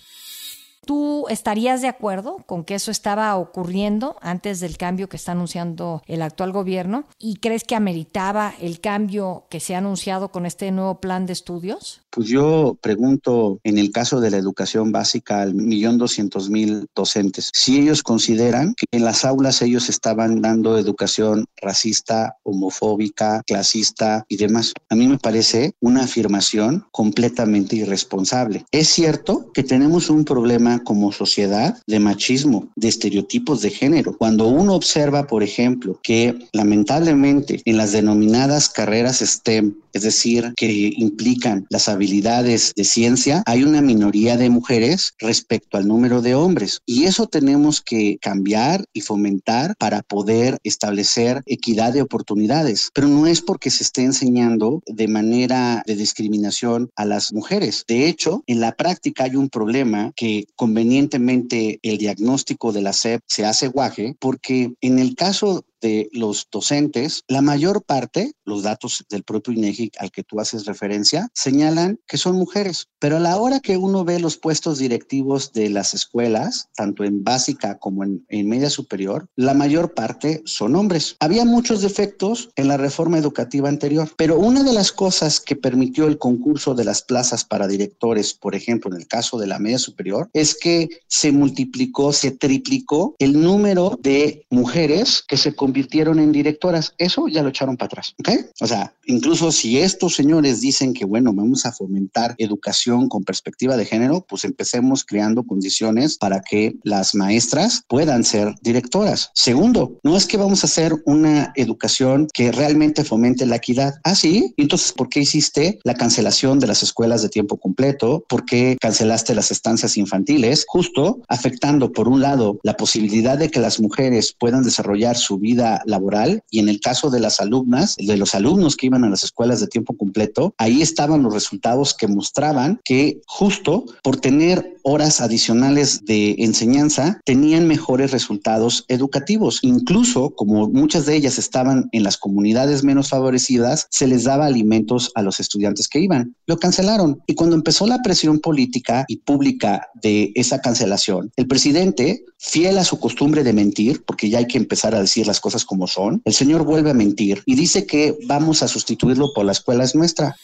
¿Tú 0.89 1.27
estarías 1.29 1.83
de 1.83 1.87
acuerdo 1.87 2.37
con 2.47 2.63
que 2.63 2.73
eso 2.73 2.89
estaba 2.89 3.35
ocurriendo 3.35 4.15
antes 4.21 4.59
del 4.59 4.75
cambio 4.75 5.07
que 5.07 5.17
está 5.17 5.33
anunciando 5.33 6.01
el 6.07 6.23
actual 6.23 6.51
gobierno? 6.51 7.05
¿Y 7.19 7.35
crees 7.35 7.63
que 7.63 7.75
ameritaba 7.75 8.55
el 8.59 8.79
cambio 8.79 9.45
que 9.51 9.59
se 9.59 9.75
ha 9.75 9.77
anunciado 9.77 10.31
con 10.31 10.47
este 10.47 10.71
nuevo 10.71 10.99
plan 10.99 11.27
de 11.27 11.33
estudios? 11.33 12.01
Pues 12.09 12.27
yo 12.27 12.75
pregunto 12.81 13.59
en 13.63 13.77
el 13.77 13.91
caso 13.91 14.19
de 14.19 14.31
la 14.31 14.37
educación 14.37 14.91
básica 14.91 15.43
al 15.43 15.53
millón 15.53 15.99
doscientos 15.99 16.49
mil 16.49 16.87
docentes, 16.95 17.51
si 17.53 17.79
ellos 17.79 18.01
consideran 18.01 18.73
que 18.73 18.87
en 18.91 19.05
las 19.05 19.25
aulas 19.25 19.61
ellos 19.61 19.89
estaban 19.89 20.41
dando 20.41 20.75
educación 20.79 21.45
racista, 21.61 22.37
homofóbica, 22.43 23.41
clasista 23.45 24.25
y 24.27 24.37
demás. 24.37 24.73
A 24.89 24.95
mí 24.95 25.07
me 25.07 25.17
parece 25.17 25.73
una 25.79 26.03
afirmación 26.03 26.85
completamente 26.91 27.75
irresponsable. 27.75 28.65
Es 28.71 28.89
cierto 28.89 29.51
que 29.53 29.63
tenemos 29.63 30.09
un 30.09 30.25
problema 30.25 30.83
como 30.83 31.11
sociedad 31.11 31.77
de 31.87 31.99
machismo, 31.99 32.69
de 32.75 32.87
estereotipos 32.87 33.61
de 33.61 33.69
género. 33.69 34.17
Cuando 34.17 34.47
uno 34.47 34.73
observa, 34.73 35.27
por 35.27 35.43
ejemplo, 35.43 35.99
que 36.03 36.47
lamentablemente 36.53 37.61
en 37.65 37.77
las 37.77 37.91
denominadas 37.91 38.69
carreras 38.69 39.19
STEM, 39.19 39.75
es 39.93 40.03
decir, 40.03 40.53
que 40.55 40.93
implican 40.97 41.65
las 41.69 41.89
habilidades 41.89 42.73
de 42.75 42.83
ciencia, 42.83 43.43
hay 43.45 43.63
una 43.63 43.81
minoría 43.81 44.37
de 44.37 44.49
mujeres 44.49 45.13
respecto 45.17 45.77
al 45.77 45.87
número 45.87 46.21
de 46.21 46.35
hombres. 46.35 46.81
Y 46.85 47.05
eso 47.05 47.27
tenemos 47.27 47.81
que 47.81 48.17
cambiar 48.21 48.85
y 48.93 49.01
fomentar 49.01 49.75
para 49.77 50.01
poder 50.01 50.57
establecer 50.63 51.41
equidad 51.49 51.93
de 51.93 52.01
oportunidades. 52.01 52.89
Pero 52.93 53.07
no 53.07 53.27
es 53.27 53.41
porque 53.41 53.69
se 53.69 53.83
esté 53.83 54.03
enseñando 54.03 54.81
de 54.85 55.07
manera 55.07 55.83
de 55.85 55.95
discriminación 55.95 56.89
a 56.95 57.05
las 57.05 57.33
mujeres. 57.33 57.83
De 57.87 58.07
hecho, 58.07 58.43
en 58.47 58.61
la 58.61 58.73
práctica 58.73 59.25
hay 59.25 59.35
un 59.35 59.49
problema 59.49 60.11
que 60.15 60.45
convenientemente 60.55 61.79
el 61.83 61.97
diagnóstico 61.97 62.71
de 62.71 62.81
la 62.81 62.93
SEP 62.93 63.21
se 63.27 63.45
hace 63.45 63.67
guaje 63.67 64.15
porque 64.19 64.73
en 64.81 64.99
el 64.99 65.15
caso 65.15 65.65
de 65.81 66.09
los 66.11 66.47
docentes, 66.51 67.23
la 67.27 67.41
mayor 67.41 67.83
parte, 67.83 68.33
los 68.49 68.63
datos 68.63 69.05
del 69.09 69.23
propio 69.23 69.53
INEGI 69.53 69.91
al 69.99 70.11
que 70.11 70.23
tú 70.23 70.39
haces 70.39 70.65
referencia, 70.65 71.29
señalan 71.33 71.99
que 72.07 72.17
son 72.17 72.35
mujeres. 72.35 72.87
Pero 72.99 73.17
a 73.17 73.19
la 73.21 73.37
hora 73.37 73.59
que 73.59 73.77
uno 73.77 74.03
ve 74.03 74.19
los 74.19 74.37
puestos 74.37 74.79
directivos 74.79 75.53
de 75.53 75.69
las 75.69 75.93
escuelas, 75.93 76.69
tanto 76.75 77.03
en 77.03 77.23
básica 77.23 77.79
como 77.79 78.03
en, 78.03 78.25
en 78.29 78.49
media 78.49 78.69
superior, 78.69 79.27
la 79.35 79.53
mayor 79.53 79.93
parte 79.93 80.41
son 80.45 80.75
hombres. 80.75 81.15
Había 81.19 81.45
muchos 81.45 81.81
defectos 81.81 82.49
en 82.55 82.67
la 82.67 82.77
reforma 82.77 83.17
educativa 83.17 83.69
anterior, 83.69 84.09
pero 84.17 84.37
una 84.37 84.63
de 84.63 84.73
las 84.73 84.91
cosas 84.91 85.39
que 85.39 85.55
permitió 85.55 86.07
el 86.07 86.17
concurso 86.17 86.73
de 86.73 86.85
las 86.85 87.01
plazas 87.03 87.45
para 87.45 87.67
directores, 87.67 88.33
por 88.33 88.55
ejemplo, 88.55 88.91
en 88.91 88.97
el 88.97 89.07
caso 89.07 89.37
de 89.37 89.47
la 89.47 89.59
media 89.59 89.79
superior, 89.79 90.29
es 90.33 90.55
que 90.55 90.89
se 91.07 91.31
multiplicó, 91.31 92.11
se 92.13 92.31
triplicó 92.31 93.15
el 93.19 93.39
número 93.41 93.97
de 94.01 94.45
mujeres 94.49 95.23
que 95.27 95.37
se 95.37 95.55
convirtieron 95.55 96.19
en 96.19 96.31
directoras. 96.31 96.93
Eso 96.97 97.27
ya 97.27 97.43
lo 97.43 97.49
echaron 97.49 97.77
para 97.77 97.87
atrás. 97.87 98.15
O 98.59 98.67
sea, 98.67 98.93
incluso 99.05 99.51
si 99.51 99.77
estos 99.79 100.15
señores 100.15 100.61
dicen 100.61 100.93
que, 100.93 101.05
bueno, 101.05 101.33
vamos 101.33 101.65
a 101.65 101.71
fomentar 101.71 102.35
educación 102.37 103.09
con 103.09 103.23
perspectiva 103.23 103.77
de 103.77 103.85
género, 103.85 104.25
pues 104.27 104.43
empecemos 104.43 105.03
creando 105.03 105.43
condiciones 105.43 106.17
para 106.17 106.41
que 106.41 106.75
las 106.83 107.15
maestras 107.15 107.83
puedan 107.87 108.23
ser 108.23 108.53
directoras. 108.61 109.31
Segundo, 109.33 109.99
no 110.03 110.17
es 110.17 110.25
que 110.25 110.37
vamos 110.37 110.63
a 110.63 110.67
hacer 110.67 110.93
una 111.05 111.51
educación 111.55 112.27
que 112.33 112.51
realmente 112.51 113.03
fomente 113.03 113.45
la 113.45 113.57
equidad. 113.57 113.95
Ah, 114.03 114.15
sí. 114.15 114.53
Entonces, 114.57 114.91
¿por 114.91 115.09
qué 115.09 115.21
hiciste 115.21 115.79
la 115.83 115.95
cancelación 115.95 116.59
de 116.59 116.67
las 116.67 116.83
escuelas 116.83 117.21
de 117.21 117.29
tiempo 117.29 117.57
completo? 117.57 118.23
¿Por 118.27 118.45
qué 118.45 118.77
cancelaste 118.79 119.35
las 119.35 119.51
estancias 119.51 119.97
infantiles? 119.97 120.65
Justo 120.67 121.21
afectando, 121.27 121.91
por 121.91 122.07
un 122.07 122.21
lado, 122.21 122.59
la 122.63 122.75
posibilidad 122.75 123.37
de 123.37 123.49
que 123.49 123.59
las 123.59 123.79
mujeres 123.79 124.35
puedan 124.37 124.63
desarrollar 124.63 125.17
su 125.17 125.37
vida 125.37 125.81
laboral 125.85 126.43
y 126.49 126.59
en 126.59 126.69
el 126.69 126.79
caso 126.79 127.09
de 127.09 127.19
las 127.19 127.39
alumnas, 127.39 127.95
de 127.97 128.17
los 128.17 128.28
alumnos 128.35 128.75
que 128.75 128.87
iban 128.87 129.03
a 129.03 129.09
las 129.09 129.23
escuelas 129.23 129.59
de 129.59 129.67
tiempo 129.67 129.95
completo, 129.95 130.53
ahí 130.57 130.81
estaban 130.81 131.23
los 131.23 131.33
resultados 131.33 131.93
que 131.93 132.07
mostraban 132.07 132.79
que 132.83 133.21
justo 133.25 133.85
por 134.03 134.17
tener 134.17 134.77
horas 134.83 135.21
adicionales 135.21 136.05
de 136.05 136.35
enseñanza 136.39 137.19
tenían 137.25 137.67
mejores 137.67 138.11
resultados 138.11 138.85
educativos. 138.87 139.59
Incluso 139.61 140.31
como 140.31 140.69
muchas 140.69 141.05
de 141.05 141.15
ellas 141.15 141.37
estaban 141.37 141.89
en 141.91 142.03
las 142.03 142.17
comunidades 142.17 142.83
menos 142.83 143.09
favorecidas, 143.09 143.87
se 143.91 144.07
les 144.07 144.23
daba 144.23 144.45
alimentos 144.45 145.11
a 145.15 145.21
los 145.21 145.39
estudiantes 145.39 145.87
que 145.87 145.99
iban. 145.99 146.35
Lo 146.47 146.57
cancelaron. 146.57 147.21
Y 147.27 147.35
cuando 147.35 147.55
empezó 147.55 147.87
la 147.87 148.01
presión 148.01 148.39
política 148.39 149.05
y 149.07 149.17
pública 149.17 149.87
de 150.01 150.31
esa 150.35 150.59
cancelación, 150.61 151.31
el 151.35 151.47
presidente, 151.47 152.23
fiel 152.37 152.77
a 152.77 152.85
su 152.85 152.99
costumbre 152.99 153.43
de 153.43 153.53
mentir, 153.53 154.03
porque 154.05 154.29
ya 154.29 154.39
hay 154.39 154.47
que 154.47 154.57
empezar 154.57 154.95
a 154.95 155.01
decir 155.01 155.27
las 155.27 155.39
cosas 155.39 155.65
como 155.65 155.87
son, 155.87 156.21
el 156.25 156.33
señor 156.33 156.63
vuelve 156.63 156.91
a 156.91 156.93
mentir 156.93 157.43
y 157.45 157.55
dice 157.55 157.85
que 157.85 158.17
vamos 158.27 158.63
a 158.63 158.67
sustituirlo 158.67 159.33
por 159.33 159.45
la 159.45 159.51
escuela 159.51 159.83
es 159.83 159.95
nuestra. 159.95 160.35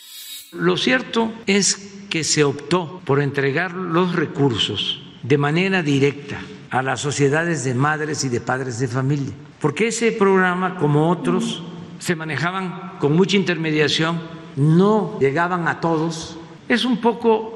Lo 0.51 0.77
cierto 0.77 1.33
es 1.47 1.93
que 2.09 2.23
se 2.23 2.43
optó 2.43 3.01
por 3.05 3.21
entregar 3.21 3.73
los 3.73 4.15
recursos 4.15 5.01
de 5.23 5.37
manera 5.37 5.83
directa 5.83 6.39
a 6.69 6.81
las 6.81 7.01
sociedades 7.01 7.63
de 7.63 7.73
madres 7.73 8.23
y 8.23 8.29
de 8.29 8.41
padres 8.41 8.79
de 8.79 8.87
familia, 8.87 9.33
porque 9.59 9.87
ese 9.87 10.11
programa, 10.11 10.77
como 10.77 11.09
otros, 11.09 11.63
se 11.99 12.15
manejaban 12.15 12.97
con 12.99 13.13
mucha 13.13 13.37
intermediación, 13.37 14.21
no 14.55 15.17
llegaban 15.19 15.67
a 15.67 15.79
todos. 15.79 16.37
Es 16.69 16.85
un 16.85 16.97
poco 16.97 17.55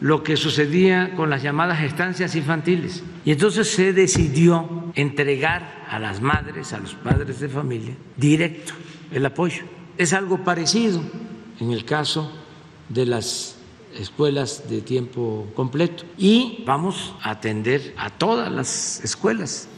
lo 0.00 0.22
que 0.22 0.36
sucedía 0.36 1.14
con 1.16 1.30
las 1.30 1.42
llamadas 1.42 1.82
estancias 1.82 2.36
infantiles. 2.36 3.02
Y 3.24 3.32
entonces 3.32 3.70
se 3.70 3.92
decidió 3.92 4.92
entregar 4.94 5.84
a 5.88 5.98
las 5.98 6.20
madres, 6.20 6.72
a 6.72 6.78
los 6.78 6.94
padres 6.94 7.40
de 7.40 7.48
familia, 7.48 7.94
directo 8.16 8.74
el 9.10 9.26
apoyo. 9.26 9.64
Es 9.98 10.12
algo 10.12 10.44
parecido 10.44 11.00
en 11.60 11.72
el 11.72 11.84
caso 11.84 12.30
de 12.88 13.06
las 13.06 13.56
escuelas 13.98 14.68
de 14.68 14.80
tiempo 14.80 15.46
completo. 15.54 16.04
Y 16.18 16.62
vamos 16.66 17.14
a 17.22 17.30
atender 17.30 17.94
a 17.96 18.10
todas 18.10 18.50
las 18.52 19.02
escuelas 19.02 19.68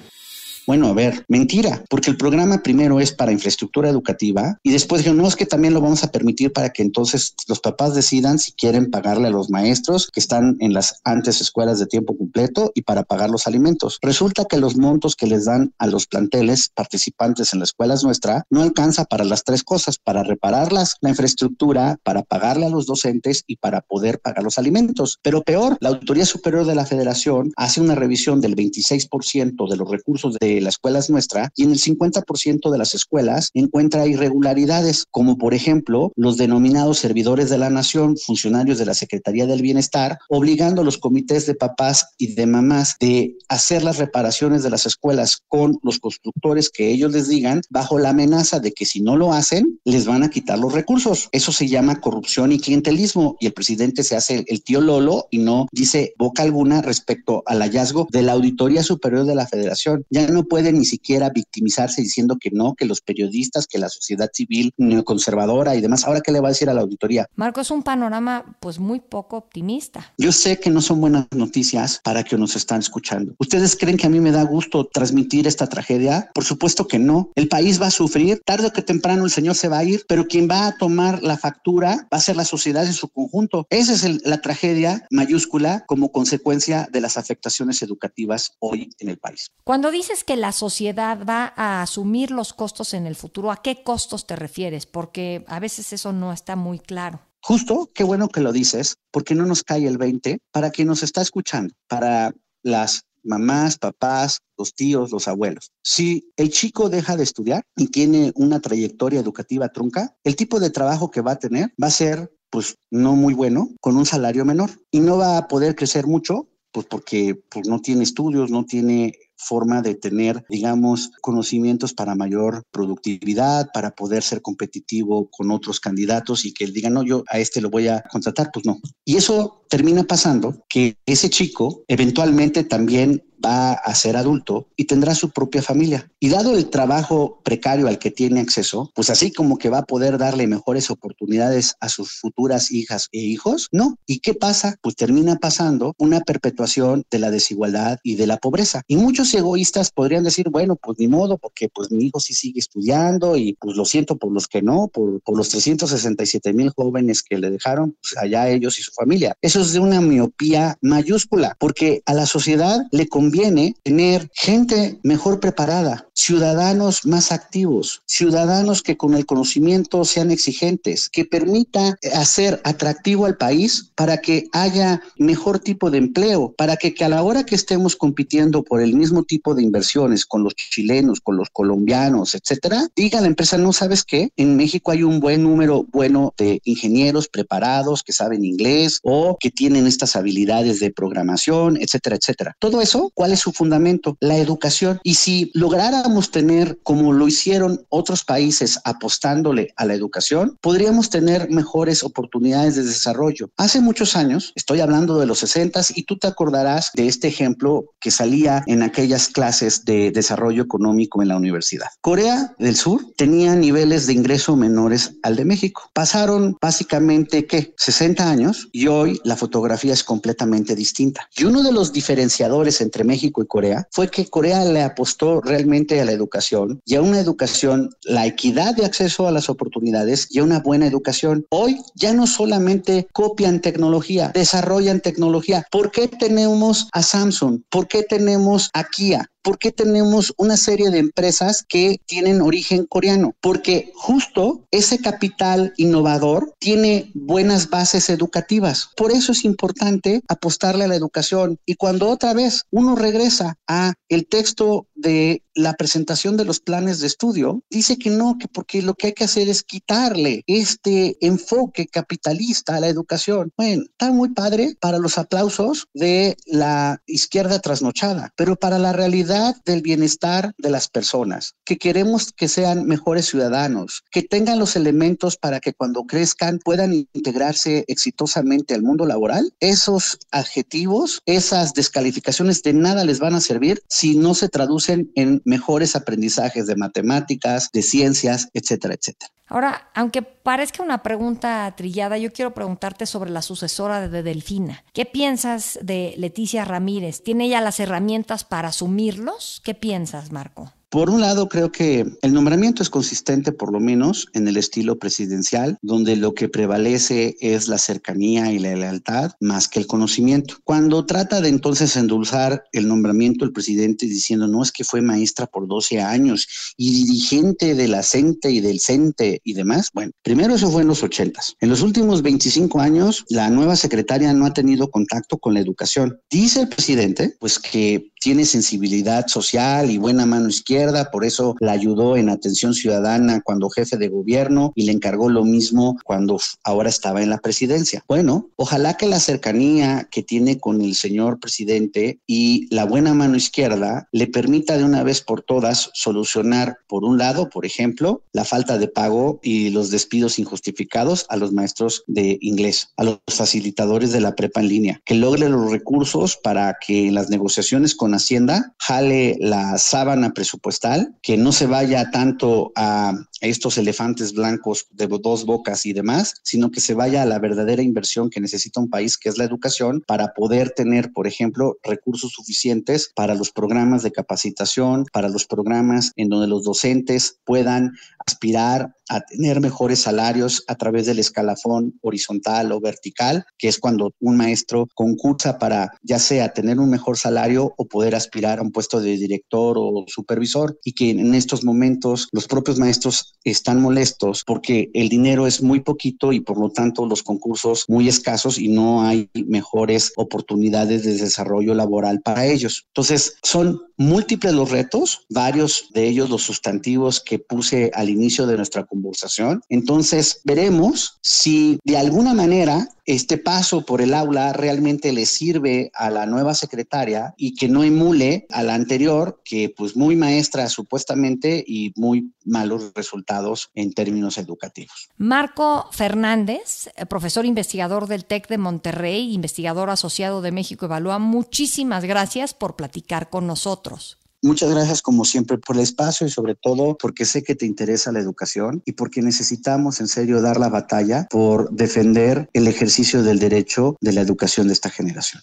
bueno, 0.68 0.88
a 0.88 0.92
ver, 0.92 1.24
mentira, 1.28 1.82
porque 1.88 2.10
el 2.10 2.18
programa 2.18 2.62
primero 2.62 3.00
es 3.00 3.10
para 3.10 3.32
infraestructura 3.32 3.88
educativa 3.88 4.58
y 4.62 4.70
después 4.70 4.98
dijeron, 4.98 5.16
no, 5.16 5.26
es 5.26 5.34
que 5.34 5.46
también 5.46 5.72
lo 5.72 5.80
vamos 5.80 6.04
a 6.04 6.12
permitir 6.12 6.52
para 6.52 6.74
que 6.74 6.82
entonces 6.82 7.34
los 7.48 7.60
papás 7.60 7.94
decidan 7.94 8.38
si 8.38 8.52
quieren 8.52 8.90
pagarle 8.90 9.28
a 9.28 9.30
los 9.30 9.48
maestros 9.48 10.10
que 10.12 10.20
están 10.20 10.58
en 10.60 10.74
las 10.74 11.00
antes 11.04 11.40
escuelas 11.40 11.78
de 11.78 11.86
tiempo 11.86 12.14
completo 12.18 12.70
y 12.74 12.82
para 12.82 13.02
pagar 13.02 13.30
los 13.30 13.46
alimentos. 13.46 13.98
Resulta 14.02 14.44
que 14.44 14.58
los 14.58 14.76
montos 14.76 15.16
que 15.16 15.26
les 15.26 15.46
dan 15.46 15.72
a 15.78 15.86
los 15.86 16.06
planteles 16.06 16.68
participantes 16.68 17.54
en 17.54 17.60
las 17.60 17.70
escuelas 17.70 18.04
nuestra 18.04 18.44
no 18.50 18.60
alcanza 18.60 19.06
para 19.06 19.24
las 19.24 19.44
tres 19.44 19.64
cosas, 19.64 19.96
para 19.96 20.22
repararlas, 20.22 20.96
la 21.00 21.08
infraestructura, 21.08 21.96
para 22.02 22.24
pagarle 22.24 22.66
a 22.66 22.68
los 22.68 22.84
docentes 22.84 23.42
y 23.46 23.56
para 23.56 23.80
poder 23.80 24.20
pagar 24.20 24.44
los 24.44 24.58
alimentos. 24.58 25.18
Pero 25.22 25.40
peor, 25.40 25.78
la 25.80 25.88
Autoridad 25.88 26.26
Superior 26.26 26.66
de 26.66 26.74
la 26.74 26.84
Federación 26.84 27.52
hace 27.56 27.80
una 27.80 27.94
revisión 27.94 28.42
del 28.42 28.54
26% 28.54 29.66
de 29.66 29.76
los 29.78 29.90
recursos 29.90 30.36
de 30.38 30.57
la 30.60 30.70
escuela 30.70 30.98
es 30.98 31.10
nuestra 31.10 31.50
y 31.56 31.64
en 31.64 31.70
el 31.70 31.78
50% 31.78 32.70
de 32.70 32.78
las 32.78 32.94
escuelas 32.94 33.50
encuentra 33.54 34.06
irregularidades, 34.06 35.04
como 35.10 35.38
por 35.38 35.54
ejemplo 35.54 36.12
los 36.16 36.36
denominados 36.36 36.98
servidores 36.98 37.50
de 37.50 37.58
la 37.58 37.70
nación, 37.70 38.16
funcionarios 38.16 38.78
de 38.78 38.86
la 38.86 38.94
Secretaría 38.94 39.46
del 39.46 39.62
Bienestar, 39.62 40.18
obligando 40.28 40.82
a 40.82 40.84
los 40.84 40.98
comités 40.98 41.46
de 41.46 41.54
papás 41.54 42.08
y 42.18 42.34
de 42.34 42.46
mamás 42.46 42.96
de 43.00 43.36
hacer 43.48 43.82
las 43.82 43.98
reparaciones 43.98 44.62
de 44.62 44.70
las 44.70 44.86
escuelas 44.86 45.42
con 45.48 45.78
los 45.82 45.98
constructores 45.98 46.70
que 46.70 46.90
ellos 46.90 47.12
les 47.12 47.28
digan, 47.28 47.62
bajo 47.70 47.98
la 47.98 48.10
amenaza 48.10 48.60
de 48.60 48.72
que 48.72 48.86
si 48.86 49.00
no 49.00 49.16
lo 49.16 49.32
hacen, 49.32 49.80
les 49.84 50.06
van 50.06 50.22
a 50.22 50.30
quitar 50.30 50.58
los 50.58 50.72
recursos. 50.72 51.28
Eso 51.32 51.52
se 51.52 51.68
llama 51.68 52.00
corrupción 52.00 52.52
y 52.52 52.58
clientelismo 52.58 53.36
y 53.40 53.46
el 53.46 53.52
presidente 53.52 54.02
se 54.02 54.16
hace 54.16 54.44
el 54.46 54.62
tío 54.62 54.80
Lolo 54.80 55.26
y 55.30 55.38
no 55.38 55.66
dice 55.72 56.14
boca 56.18 56.42
alguna 56.42 56.82
respecto 56.82 57.42
al 57.46 57.60
hallazgo 57.60 58.06
de 58.10 58.22
la 58.22 58.32
Auditoría 58.32 58.82
Superior 58.82 59.24
de 59.24 59.34
la 59.34 59.46
Federación. 59.46 60.04
Ya 60.10 60.26
no 60.28 60.44
puede 60.48 60.72
ni 60.72 60.84
siquiera 60.84 61.30
victimizarse 61.30 62.02
diciendo 62.02 62.36
que 62.40 62.50
no, 62.50 62.74
que 62.74 62.86
los 62.86 63.00
periodistas, 63.00 63.66
que 63.66 63.78
la 63.78 63.88
sociedad 63.88 64.30
civil 64.32 64.72
neoconservadora 64.76 65.76
y 65.76 65.80
demás. 65.80 66.04
Ahora, 66.04 66.20
¿qué 66.20 66.32
le 66.32 66.40
va 66.40 66.48
a 66.48 66.52
decir 66.52 66.68
a 66.70 66.74
la 66.74 66.80
auditoría? 66.80 67.26
Marco, 67.36 67.60
es 67.60 67.70
un 67.70 67.82
panorama 67.82 68.56
pues 68.60 68.78
muy 68.78 69.00
poco 69.00 69.36
optimista. 69.36 70.12
Yo 70.18 70.32
sé 70.32 70.58
que 70.58 70.70
no 70.70 70.80
son 70.80 71.00
buenas 71.00 71.26
noticias 71.34 72.00
para 72.02 72.24
que 72.24 72.36
nos 72.36 72.56
están 72.56 72.80
escuchando. 72.80 73.34
¿Ustedes 73.38 73.76
creen 73.76 73.96
que 73.96 74.06
a 74.06 74.10
mí 74.10 74.20
me 74.20 74.32
da 74.32 74.42
gusto 74.42 74.86
transmitir 74.86 75.46
esta 75.46 75.66
tragedia? 75.66 76.30
Por 76.34 76.44
supuesto 76.44 76.86
que 76.86 76.98
no. 76.98 77.30
El 77.34 77.48
país 77.48 77.80
va 77.80 77.86
a 77.86 77.90
sufrir, 77.90 78.40
tarde 78.44 78.68
o 78.68 78.72
que 78.72 78.82
temprano 78.82 79.24
el 79.24 79.30
señor 79.30 79.54
se 79.54 79.68
va 79.68 79.78
a 79.78 79.84
ir, 79.84 80.04
pero 80.08 80.26
quien 80.26 80.48
va 80.48 80.66
a 80.66 80.76
tomar 80.76 81.22
la 81.22 81.36
factura 81.36 82.08
va 82.12 82.18
a 82.18 82.20
ser 82.20 82.36
la 82.36 82.44
sociedad 82.44 82.86
en 82.86 82.92
su 82.92 83.08
conjunto. 83.08 83.66
Esa 83.70 83.92
es 83.92 84.26
la 84.26 84.40
tragedia 84.40 85.06
mayúscula 85.10 85.84
como 85.86 86.12
consecuencia 86.12 86.88
de 86.90 87.00
las 87.00 87.16
afectaciones 87.16 87.82
educativas 87.82 88.52
hoy 88.58 88.90
en 88.98 89.08
el 89.08 89.18
país. 89.18 89.50
Cuando 89.64 89.90
dices 89.90 90.24
que 90.24 90.36
la 90.38 90.52
sociedad 90.52 91.24
va 91.28 91.52
a 91.56 91.82
asumir 91.82 92.30
los 92.30 92.52
costos 92.52 92.94
en 92.94 93.06
el 93.06 93.16
futuro, 93.16 93.50
¿a 93.50 93.62
qué 93.62 93.82
costos 93.82 94.26
te 94.26 94.36
refieres? 94.36 94.86
Porque 94.86 95.44
a 95.48 95.60
veces 95.60 95.92
eso 95.92 96.12
no 96.12 96.32
está 96.32 96.56
muy 96.56 96.78
claro. 96.78 97.20
Justo, 97.40 97.90
qué 97.94 98.04
bueno 98.04 98.28
que 98.28 98.40
lo 98.40 98.52
dices, 98.52 98.96
porque 99.10 99.34
no 99.34 99.46
nos 99.46 99.62
cae 99.62 99.86
el 99.86 99.98
20 99.98 100.38
para 100.50 100.70
quien 100.70 100.88
nos 100.88 101.02
está 101.02 101.22
escuchando, 101.22 101.74
para 101.86 102.32
las 102.62 103.04
mamás, 103.22 103.78
papás, 103.78 104.40
los 104.56 104.74
tíos, 104.74 105.12
los 105.12 105.28
abuelos. 105.28 105.70
Si 105.82 106.32
el 106.36 106.50
chico 106.50 106.88
deja 106.88 107.16
de 107.16 107.22
estudiar 107.22 107.62
y 107.76 107.88
tiene 107.88 108.32
una 108.34 108.60
trayectoria 108.60 109.20
educativa 109.20 109.68
trunca, 109.68 110.16
el 110.24 110.36
tipo 110.36 110.60
de 110.60 110.70
trabajo 110.70 111.10
que 111.10 111.20
va 111.20 111.32
a 111.32 111.38
tener 111.38 111.72
va 111.82 111.88
a 111.88 111.92
ser 111.92 112.32
pues 112.50 112.76
no 112.90 113.14
muy 113.14 113.34
bueno, 113.34 113.68
con 113.80 113.96
un 113.96 114.06
salario 114.06 114.44
menor 114.44 114.70
y 114.90 115.00
no 115.00 115.18
va 115.18 115.36
a 115.36 115.48
poder 115.48 115.76
crecer 115.76 116.06
mucho 116.06 116.48
pues 116.72 116.86
porque 116.86 117.34
pues, 117.50 117.68
no 117.68 117.80
tiene 117.80 118.04
estudios, 118.04 118.50
no 118.50 118.64
tiene 118.64 119.14
forma 119.38 119.80
de 119.82 119.94
tener, 119.94 120.44
digamos, 120.48 121.10
conocimientos 121.22 121.94
para 121.94 122.14
mayor 122.14 122.64
productividad, 122.70 123.70
para 123.72 123.92
poder 123.92 124.22
ser 124.22 124.42
competitivo 124.42 125.30
con 125.30 125.50
otros 125.50 125.80
candidatos 125.80 126.44
y 126.44 126.52
que 126.52 126.64
él 126.64 126.72
diga, 126.72 126.90
no, 126.90 127.02
yo 127.02 127.24
a 127.28 127.38
este 127.38 127.60
lo 127.60 127.70
voy 127.70 127.88
a 127.88 128.02
contratar, 128.10 128.50
pues 128.52 128.66
no. 128.66 128.78
Y 129.04 129.16
eso 129.16 129.64
termina 129.70 130.02
pasando 130.02 130.64
que 130.68 130.96
ese 131.06 131.30
chico 131.30 131.84
eventualmente 131.88 132.64
también 132.64 133.22
va 133.44 133.72
a 133.72 133.94
ser 133.94 134.16
adulto 134.16 134.68
y 134.76 134.84
tendrá 134.84 135.14
su 135.14 135.30
propia 135.30 135.62
familia. 135.62 136.10
Y 136.20 136.28
dado 136.28 136.56
el 136.56 136.70
trabajo 136.70 137.40
precario 137.44 137.88
al 137.88 137.98
que 137.98 138.10
tiene 138.10 138.40
acceso, 138.40 138.90
pues 138.94 139.10
así 139.10 139.32
como 139.32 139.58
que 139.58 139.70
va 139.70 139.78
a 139.78 139.86
poder 139.86 140.18
darle 140.18 140.46
mejores 140.46 140.90
oportunidades 140.90 141.76
a 141.80 141.88
sus 141.88 142.12
futuras 142.12 142.70
hijas 142.70 143.08
e 143.12 143.18
hijos, 143.18 143.68
no. 143.72 143.96
¿Y 144.06 144.20
qué 144.20 144.34
pasa? 144.34 144.76
Pues 144.82 144.96
termina 144.96 145.36
pasando 145.36 145.94
una 145.98 146.20
perpetuación 146.20 147.04
de 147.10 147.18
la 147.18 147.30
desigualdad 147.30 147.98
y 148.02 148.16
de 148.16 148.26
la 148.26 148.38
pobreza. 148.38 148.82
Y 148.86 148.96
muchos 148.96 149.32
egoístas 149.34 149.90
podrían 149.90 150.24
decir, 150.24 150.48
bueno, 150.50 150.76
pues 150.76 150.98
ni 150.98 151.08
modo, 151.08 151.38
porque 151.38 151.68
pues 151.68 151.90
mi 151.90 152.06
hijo 152.06 152.20
sí 152.20 152.34
sigue 152.34 152.60
estudiando 152.60 153.36
y 153.36 153.56
pues 153.60 153.76
lo 153.76 153.84
siento 153.84 154.16
por 154.16 154.32
los 154.32 154.48
que 154.48 154.62
no, 154.62 154.88
por, 154.88 155.20
por 155.22 155.36
los 155.36 155.48
367 155.50 156.52
mil 156.52 156.70
jóvenes 156.70 157.22
que 157.22 157.38
le 157.38 157.50
dejaron, 157.50 157.96
pues 158.00 158.16
allá 158.16 158.48
ellos 158.48 158.78
y 158.78 158.82
su 158.82 158.92
familia. 158.92 159.36
Eso 159.42 159.60
es 159.60 159.72
de 159.72 159.80
una 159.80 160.00
miopía 160.00 160.76
mayúscula, 160.80 161.56
porque 161.58 162.02
a 162.06 162.14
la 162.14 162.26
sociedad 162.26 162.86
le 162.90 163.08
conviene 163.08 163.27
conviene 163.28 163.74
tener 163.82 164.30
gente 164.32 164.98
mejor 165.02 165.38
preparada, 165.38 166.08
ciudadanos 166.14 167.04
más 167.04 167.30
activos, 167.30 168.00
ciudadanos 168.06 168.82
que 168.82 168.96
con 168.96 169.12
el 169.12 169.26
conocimiento 169.26 170.06
sean 170.06 170.30
exigentes, 170.30 171.10
que 171.10 171.26
permita 171.26 171.98
hacer 172.14 172.58
atractivo 172.64 173.26
al 173.26 173.36
país 173.36 173.92
para 173.96 174.16
que 174.22 174.48
haya 174.52 175.02
mejor 175.18 175.58
tipo 175.58 175.90
de 175.90 175.98
empleo, 175.98 176.54
para 176.56 176.76
que, 176.76 176.94
que 176.94 177.04
a 177.04 177.10
la 177.10 177.22
hora 177.22 177.44
que 177.44 177.54
estemos 177.54 177.96
compitiendo 177.96 178.64
por 178.64 178.80
el 178.80 178.94
mismo 178.94 179.24
tipo 179.24 179.54
de 179.54 179.62
inversiones 179.62 180.24
con 180.24 180.42
los 180.42 180.54
chilenos, 180.54 181.20
con 181.20 181.36
los 181.36 181.50
colombianos, 181.50 182.34
etcétera, 182.34 182.88
diga 182.96 183.20
la 183.20 183.26
empresa, 183.26 183.58
no 183.58 183.74
sabes 183.74 184.04
qué, 184.04 184.30
en 184.38 184.56
México 184.56 184.90
hay 184.90 185.02
un 185.02 185.20
buen 185.20 185.42
número 185.42 185.84
bueno 185.92 186.32
de 186.38 186.62
ingenieros 186.64 187.28
preparados 187.28 188.02
que 188.02 188.14
saben 188.14 188.42
inglés 188.44 189.00
o 189.02 189.36
que 189.38 189.50
tienen 189.50 189.86
estas 189.86 190.16
habilidades 190.16 190.80
de 190.80 190.90
programación, 190.90 191.76
etcétera, 191.76 192.16
etcétera. 192.16 192.56
Todo 192.58 192.80
eso 192.80 193.10
¿Cuál 193.18 193.32
es 193.32 193.40
su 193.40 193.50
fundamento? 193.50 194.16
La 194.20 194.36
educación. 194.36 195.00
Y 195.02 195.14
si 195.14 195.50
lográramos 195.52 196.30
tener, 196.30 196.78
como 196.84 197.12
lo 197.12 197.26
hicieron 197.26 197.84
otros 197.88 198.22
países, 198.22 198.78
apostándole 198.84 199.74
a 199.74 199.86
la 199.86 199.94
educación, 199.94 200.56
podríamos 200.60 201.10
tener 201.10 201.50
mejores 201.50 202.04
oportunidades 202.04 202.76
de 202.76 202.84
desarrollo. 202.84 203.50
Hace 203.56 203.80
muchos 203.80 204.14
años, 204.14 204.52
estoy 204.54 204.78
hablando 204.78 205.18
de 205.18 205.26
los 205.26 205.40
60 205.40 205.80
y 205.96 206.04
tú 206.04 206.16
te 206.16 206.28
acordarás 206.28 206.90
de 206.94 207.08
este 207.08 207.26
ejemplo 207.26 207.86
que 207.98 208.12
salía 208.12 208.62
en 208.68 208.84
aquellas 208.84 209.26
clases 209.26 209.84
de 209.84 210.12
desarrollo 210.12 210.62
económico 210.62 211.20
en 211.20 211.26
la 211.26 211.38
universidad. 211.38 211.88
Corea 212.00 212.54
del 212.60 212.76
Sur 212.76 213.04
tenía 213.16 213.56
niveles 213.56 214.06
de 214.06 214.12
ingreso 214.12 214.54
menores 214.54 215.14
al 215.24 215.34
de 215.34 215.44
México. 215.44 215.90
Pasaron 215.92 216.56
básicamente, 216.62 217.46
¿qué? 217.46 217.74
60 217.78 218.30
años 218.30 218.68
y 218.70 218.86
hoy 218.86 219.20
la 219.24 219.34
fotografía 219.34 219.92
es 219.92 220.04
completamente 220.04 220.76
distinta. 220.76 221.28
Y 221.36 221.46
uno 221.46 221.64
de 221.64 221.72
los 221.72 221.92
diferenciadores 221.92 222.80
entre 222.80 223.07
México 223.08 223.42
y 223.42 223.46
Corea 223.46 223.88
fue 223.90 224.08
que 224.08 224.26
Corea 224.26 224.64
le 224.64 224.82
apostó 224.82 225.40
realmente 225.40 226.00
a 226.00 226.04
la 226.04 226.12
educación 226.12 226.80
y 226.84 226.94
a 226.94 227.02
una 227.02 227.18
educación, 227.18 227.90
la 228.04 228.26
equidad 228.26 228.76
de 228.76 228.84
acceso 228.84 229.26
a 229.26 229.32
las 229.32 229.48
oportunidades 229.48 230.28
y 230.30 230.38
a 230.38 230.44
una 230.44 230.60
buena 230.60 230.86
educación. 230.86 231.46
Hoy 231.50 231.80
ya 231.94 232.12
no 232.12 232.26
solamente 232.26 233.08
copian 233.12 233.60
tecnología, 233.60 234.30
desarrollan 234.34 235.00
tecnología. 235.00 235.64
¿Por 235.70 235.90
qué 235.90 236.06
tenemos 236.06 236.88
a 236.92 237.02
Samsung? 237.02 237.62
¿Por 237.70 237.88
qué 237.88 238.02
tenemos 238.02 238.70
a 238.74 238.84
Kia? 238.84 239.30
¿Por 239.48 239.58
qué 239.58 239.72
tenemos 239.72 240.34
una 240.36 240.58
serie 240.58 240.90
de 240.90 240.98
empresas 240.98 241.64
que 241.66 242.02
tienen 242.04 242.42
origen 242.42 242.84
coreano? 242.84 243.34
Porque 243.40 243.92
justo 243.94 244.66
ese 244.70 244.98
capital 244.98 245.72
innovador 245.78 246.52
tiene 246.58 247.10
buenas 247.14 247.70
bases 247.70 248.10
educativas. 248.10 248.90
Por 248.94 249.10
eso 249.10 249.32
es 249.32 249.46
importante 249.46 250.20
apostarle 250.28 250.84
a 250.84 250.88
la 250.88 250.96
educación. 250.96 251.58
Y 251.64 251.76
cuando 251.76 252.10
otra 252.10 252.34
vez 252.34 252.66
uno 252.70 252.94
regresa 252.94 253.56
a 253.66 253.94
el 254.10 254.28
texto 254.28 254.86
de 254.94 255.42
la 255.54 255.74
presentación 255.74 256.36
de 256.36 256.44
los 256.44 256.60
planes 256.60 257.00
de 257.00 257.06
estudio, 257.06 257.62
dice 257.70 257.96
que 257.96 258.10
no, 258.10 258.36
que 258.38 258.48
porque 258.48 258.82
lo 258.82 258.94
que 258.94 259.08
hay 259.08 259.12
que 259.14 259.24
hacer 259.24 259.48
es 259.48 259.62
quitarle 259.62 260.42
este 260.46 261.16
enfoque 261.20 261.86
capitalista 261.86 262.76
a 262.76 262.80
la 262.80 262.88
educación. 262.88 263.50
Bueno, 263.56 263.84
está 263.84 264.12
muy 264.12 264.28
padre 264.28 264.76
para 264.80 264.98
los 264.98 265.16
aplausos 265.18 265.88
de 265.94 266.36
la 266.44 267.02
izquierda 267.06 267.60
trasnochada, 267.60 268.32
pero 268.36 268.56
para 268.56 268.78
la 268.78 268.92
realidad 268.92 269.37
del 269.64 269.82
bienestar 269.82 270.52
de 270.58 270.70
las 270.70 270.88
personas, 270.88 271.54
que 271.64 271.78
queremos 271.78 272.32
que 272.32 272.48
sean 272.48 272.86
mejores 272.86 273.26
ciudadanos, 273.26 274.02
que 274.10 274.22
tengan 274.22 274.58
los 274.58 274.76
elementos 274.76 275.36
para 275.36 275.60
que 275.60 275.74
cuando 275.74 276.04
crezcan 276.04 276.58
puedan 276.58 276.92
integrarse 276.92 277.84
exitosamente 277.88 278.74
al 278.74 278.82
mundo 278.82 279.06
laboral, 279.06 279.52
esos 279.60 280.18
adjetivos, 280.30 281.20
esas 281.26 281.74
descalificaciones 281.74 282.62
de 282.62 282.72
nada 282.72 283.04
les 283.04 283.18
van 283.18 283.34
a 283.34 283.40
servir 283.40 283.82
si 283.88 284.16
no 284.16 284.34
se 284.34 284.48
traducen 284.48 285.10
en 285.14 285.40
mejores 285.44 285.96
aprendizajes 285.96 286.66
de 286.66 286.76
matemáticas, 286.76 287.70
de 287.72 287.82
ciencias, 287.82 288.48
etcétera, 288.54 288.94
etcétera. 288.94 289.37
Ahora, 289.48 289.88
aunque 289.94 290.22
parezca 290.22 290.82
una 290.82 291.02
pregunta 291.02 291.72
trillada, 291.76 292.18
yo 292.18 292.32
quiero 292.32 292.52
preguntarte 292.54 293.06
sobre 293.06 293.30
la 293.30 293.42
sucesora 293.42 294.08
de 294.08 294.22
Delfina. 294.22 294.84
¿Qué 294.92 295.06
piensas 295.06 295.78
de 295.82 296.14
Leticia 296.18 296.64
Ramírez? 296.64 297.22
¿Tiene 297.22 297.46
ella 297.46 297.60
las 297.60 297.80
herramientas 297.80 298.44
para 298.44 298.68
asumirlos? 298.68 299.62
¿Qué 299.64 299.74
piensas, 299.74 300.32
Marco? 300.32 300.72
Por 300.90 301.10
un 301.10 301.20
lado, 301.20 301.50
creo 301.50 301.70
que 301.70 302.06
el 302.22 302.32
nombramiento 302.32 302.82
es 302.82 302.88
consistente, 302.88 303.52
por 303.52 303.70
lo 303.72 303.78
menos, 303.78 304.28
en 304.32 304.48
el 304.48 304.56
estilo 304.56 304.98
presidencial, 304.98 305.76
donde 305.82 306.16
lo 306.16 306.32
que 306.32 306.48
prevalece 306.48 307.36
es 307.40 307.68
la 307.68 307.76
cercanía 307.76 308.52
y 308.52 308.58
la 308.58 308.74
lealtad 308.74 309.32
más 309.38 309.68
que 309.68 309.80
el 309.80 309.86
conocimiento. 309.86 310.56
Cuando 310.64 311.04
trata 311.04 311.42
de 311.42 311.50
entonces 311.50 311.94
endulzar 311.96 312.64
el 312.72 312.88
nombramiento 312.88 313.44
del 313.44 313.52
presidente 313.52 314.06
diciendo, 314.06 314.48
no, 314.48 314.62
es 314.62 314.72
que 314.72 314.82
fue 314.82 315.02
maestra 315.02 315.46
por 315.46 315.68
12 315.68 316.00
años 316.00 316.48
y 316.78 316.90
dirigente 317.04 317.74
de 317.74 317.88
la 317.88 318.02
CENTE 318.02 318.50
y 318.50 318.60
del 318.60 318.80
CENTE 318.80 319.42
y 319.44 319.52
demás, 319.52 319.90
bueno, 319.92 320.12
primero 320.22 320.54
eso 320.54 320.70
fue 320.70 320.82
en 320.82 320.88
los 320.88 321.02
80. 321.02 321.38
En 321.60 321.68
los 321.68 321.82
últimos 321.82 322.22
25 322.22 322.80
años, 322.80 323.26
la 323.28 323.50
nueva 323.50 323.76
secretaria 323.76 324.32
no 324.32 324.46
ha 324.46 324.54
tenido 324.54 324.90
contacto 324.90 325.36
con 325.36 325.52
la 325.52 325.60
educación. 325.60 326.18
Dice 326.30 326.62
el 326.62 326.68
presidente, 326.68 327.36
pues 327.38 327.58
que 327.58 328.10
tiene 328.20 328.44
sensibilidad 328.44 329.26
social 329.28 329.90
y 329.90 329.98
buena 329.98 330.26
mano 330.26 330.48
izquierda, 330.48 330.77
por 331.10 331.24
eso 331.24 331.56
la 331.60 331.72
ayudó 331.72 332.16
en 332.16 332.28
atención 332.28 332.72
ciudadana 332.72 333.40
cuando 333.42 333.68
jefe 333.68 333.96
de 333.96 334.08
gobierno 334.08 334.72
y 334.74 334.84
le 334.84 334.92
encargó 334.92 335.28
lo 335.28 335.44
mismo 335.44 335.96
cuando 336.04 336.38
ahora 336.62 336.88
estaba 336.88 337.22
en 337.22 337.30
la 337.30 337.38
presidencia. 337.38 338.04
Bueno, 338.06 338.50
ojalá 338.56 338.94
que 338.94 339.06
la 339.06 339.18
cercanía 339.18 340.08
que 340.10 340.22
tiene 340.22 340.58
con 340.58 340.80
el 340.80 340.94
señor 340.94 341.40
presidente 341.40 342.20
y 342.26 342.72
la 342.74 342.84
buena 342.84 343.12
mano 343.14 343.36
izquierda 343.36 344.08
le 344.12 344.26
permita 344.26 344.76
de 344.76 344.84
una 344.84 345.02
vez 345.02 345.20
por 345.20 345.42
todas 345.42 345.90
solucionar, 345.94 346.78
por 346.86 347.04
un 347.04 347.18
lado, 347.18 347.48
por 347.48 347.66
ejemplo, 347.66 348.22
la 348.32 348.44
falta 348.44 348.78
de 348.78 348.88
pago 348.88 349.40
y 349.42 349.70
los 349.70 349.90
despidos 349.90 350.38
injustificados 350.38 351.26
a 351.28 351.36
los 351.36 351.52
maestros 351.52 352.04
de 352.06 352.38
inglés, 352.40 352.90
a 352.96 353.04
los 353.04 353.18
facilitadores 353.26 354.12
de 354.12 354.20
la 354.20 354.34
prepa 354.34 354.60
en 354.60 354.68
línea, 354.68 355.02
que 355.04 355.14
logre 355.14 355.48
los 355.48 355.70
recursos 355.70 356.36
para 356.36 356.76
que 356.84 357.08
en 357.08 357.14
las 357.14 357.30
negociaciones 357.30 357.94
con 357.94 358.14
Hacienda 358.14 358.74
jale 358.78 359.36
la 359.40 359.78
sábana 359.78 360.32
presupuestal, 360.68 361.16
que 361.22 361.36
no 361.36 361.52
se 361.52 361.66
vaya 361.66 362.10
tanto 362.10 362.72
a 362.76 363.14
estos 363.40 363.78
elefantes 363.78 364.32
blancos 364.32 364.86
de 364.90 365.06
dos 365.06 365.44
bocas 365.46 365.86
y 365.86 365.92
demás, 365.92 366.34
sino 366.42 366.70
que 366.70 366.80
se 366.80 366.94
vaya 366.94 367.22
a 367.22 367.26
la 367.26 367.38
verdadera 367.38 367.82
inversión 367.82 368.30
que 368.30 368.40
necesita 368.40 368.80
un 368.80 368.90
país, 368.90 369.16
que 369.16 369.28
es 369.28 369.38
la 369.38 369.44
educación, 369.44 370.02
para 370.06 370.34
poder 370.34 370.70
tener, 370.70 371.12
por 371.12 371.26
ejemplo, 371.26 371.76
recursos 371.82 372.32
suficientes 372.32 373.10
para 373.14 373.34
los 373.34 373.50
programas 373.50 374.02
de 374.02 374.12
capacitación, 374.12 375.06
para 375.12 375.28
los 375.28 375.46
programas 375.46 376.12
en 376.16 376.28
donde 376.28 376.48
los 376.48 376.64
docentes 376.64 377.38
puedan 377.44 377.92
aspirar 378.26 378.94
a 379.08 379.20
tener 379.20 379.60
mejores 379.60 380.00
salarios 380.00 380.64
a 380.66 380.74
través 380.74 381.06
del 381.06 381.18
escalafón 381.18 381.98
horizontal 382.02 382.72
o 382.72 382.80
vertical, 382.80 383.44
que 383.56 383.68
es 383.68 383.78
cuando 383.78 384.12
un 384.20 384.36
maestro 384.36 384.86
concursa 384.94 385.58
para 385.58 385.92
ya 386.02 386.18
sea 386.18 386.52
tener 386.52 386.78
un 386.78 386.90
mejor 386.90 387.16
salario 387.16 387.72
o 387.78 387.86
poder 387.86 388.14
aspirar 388.14 388.58
a 388.58 388.62
un 388.62 388.70
puesto 388.70 389.00
de 389.00 389.16
director 389.16 389.76
o 389.78 390.04
supervisor 390.08 390.57
y 390.84 390.92
que 390.92 391.10
en 391.10 391.34
estos 391.34 391.64
momentos 391.64 392.28
los 392.32 392.46
propios 392.46 392.78
maestros 392.78 393.34
están 393.44 393.80
molestos 393.80 394.42
porque 394.46 394.90
el 394.94 395.08
dinero 395.08 395.46
es 395.46 395.62
muy 395.62 395.80
poquito 395.80 396.32
y 396.32 396.40
por 396.40 396.58
lo 396.58 396.70
tanto 396.70 397.06
los 397.06 397.22
concursos 397.22 397.84
muy 397.88 398.08
escasos 398.08 398.58
y 398.58 398.68
no 398.68 399.02
hay 399.02 399.30
mejores 399.46 400.12
oportunidades 400.16 401.04
de 401.04 401.16
desarrollo 401.16 401.74
laboral 401.74 402.20
para 402.22 402.46
ellos. 402.46 402.84
Entonces, 402.88 403.36
son 403.42 403.80
múltiples 403.96 404.54
los 404.54 404.70
retos, 404.70 405.26
varios 405.28 405.88
de 405.92 406.08
ellos 406.08 406.30
los 406.30 406.42
sustantivos 406.42 407.20
que 407.20 407.38
puse 407.38 407.90
al 407.94 408.08
inicio 408.08 408.46
de 408.46 408.56
nuestra 408.56 408.84
conversación. 408.84 409.60
Entonces, 409.68 410.40
veremos 410.44 411.18
si 411.22 411.78
de 411.84 411.96
alguna 411.96 412.34
manera 412.34 412.88
este 413.08 413.38
paso 413.38 413.86
por 413.86 414.02
el 414.02 414.12
aula 414.12 414.52
realmente 414.52 415.14
le 415.14 415.24
sirve 415.24 415.90
a 415.94 416.10
la 416.10 416.26
nueva 416.26 416.54
secretaria 416.54 417.32
y 417.38 417.54
que 417.54 417.66
no 417.66 417.82
emule 417.82 418.46
a 418.50 418.62
la 418.62 418.74
anterior, 418.74 419.40
que 419.46 419.72
pues 419.74 419.96
muy 419.96 420.14
maestra 420.14 420.68
supuestamente 420.68 421.64
y 421.66 421.94
muy 421.96 422.34
malos 422.44 422.92
resultados 422.94 423.70
en 423.74 423.94
términos 423.94 424.36
educativos. 424.36 425.08
Marco 425.16 425.88
Fernández, 425.90 426.90
eh, 426.96 427.06
profesor 427.06 427.46
investigador 427.46 428.08
del 428.08 428.26
TEC 428.26 428.46
de 428.46 428.58
Monterrey, 428.58 429.32
investigador 429.32 429.88
asociado 429.88 430.42
de 430.42 430.52
México 430.52 430.84
Evalúa, 430.84 431.18
muchísimas 431.18 432.04
gracias 432.04 432.52
por 432.52 432.76
platicar 432.76 433.30
con 433.30 433.46
nosotros. 433.46 434.17
Muchas 434.42 434.70
gracias 434.70 435.02
como 435.02 435.24
siempre 435.24 435.58
por 435.58 435.76
el 435.76 435.82
espacio 435.82 436.26
y 436.26 436.30
sobre 436.30 436.54
todo 436.54 436.96
porque 436.96 437.24
sé 437.24 437.42
que 437.42 437.56
te 437.56 437.66
interesa 437.66 438.12
la 438.12 438.20
educación 438.20 438.82
y 438.84 438.92
porque 438.92 439.20
necesitamos 439.20 440.00
en 440.00 440.06
serio 440.06 440.40
dar 440.40 440.60
la 440.60 440.68
batalla 440.68 441.26
por 441.28 441.70
defender 441.70 442.48
el 442.52 442.68
ejercicio 442.68 443.22
del 443.24 443.40
derecho 443.40 443.96
de 444.00 444.12
la 444.12 444.20
educación 444.20 444.68
de 444.68 444.74
esta 444.74 444.90
generación. 444.90 445.42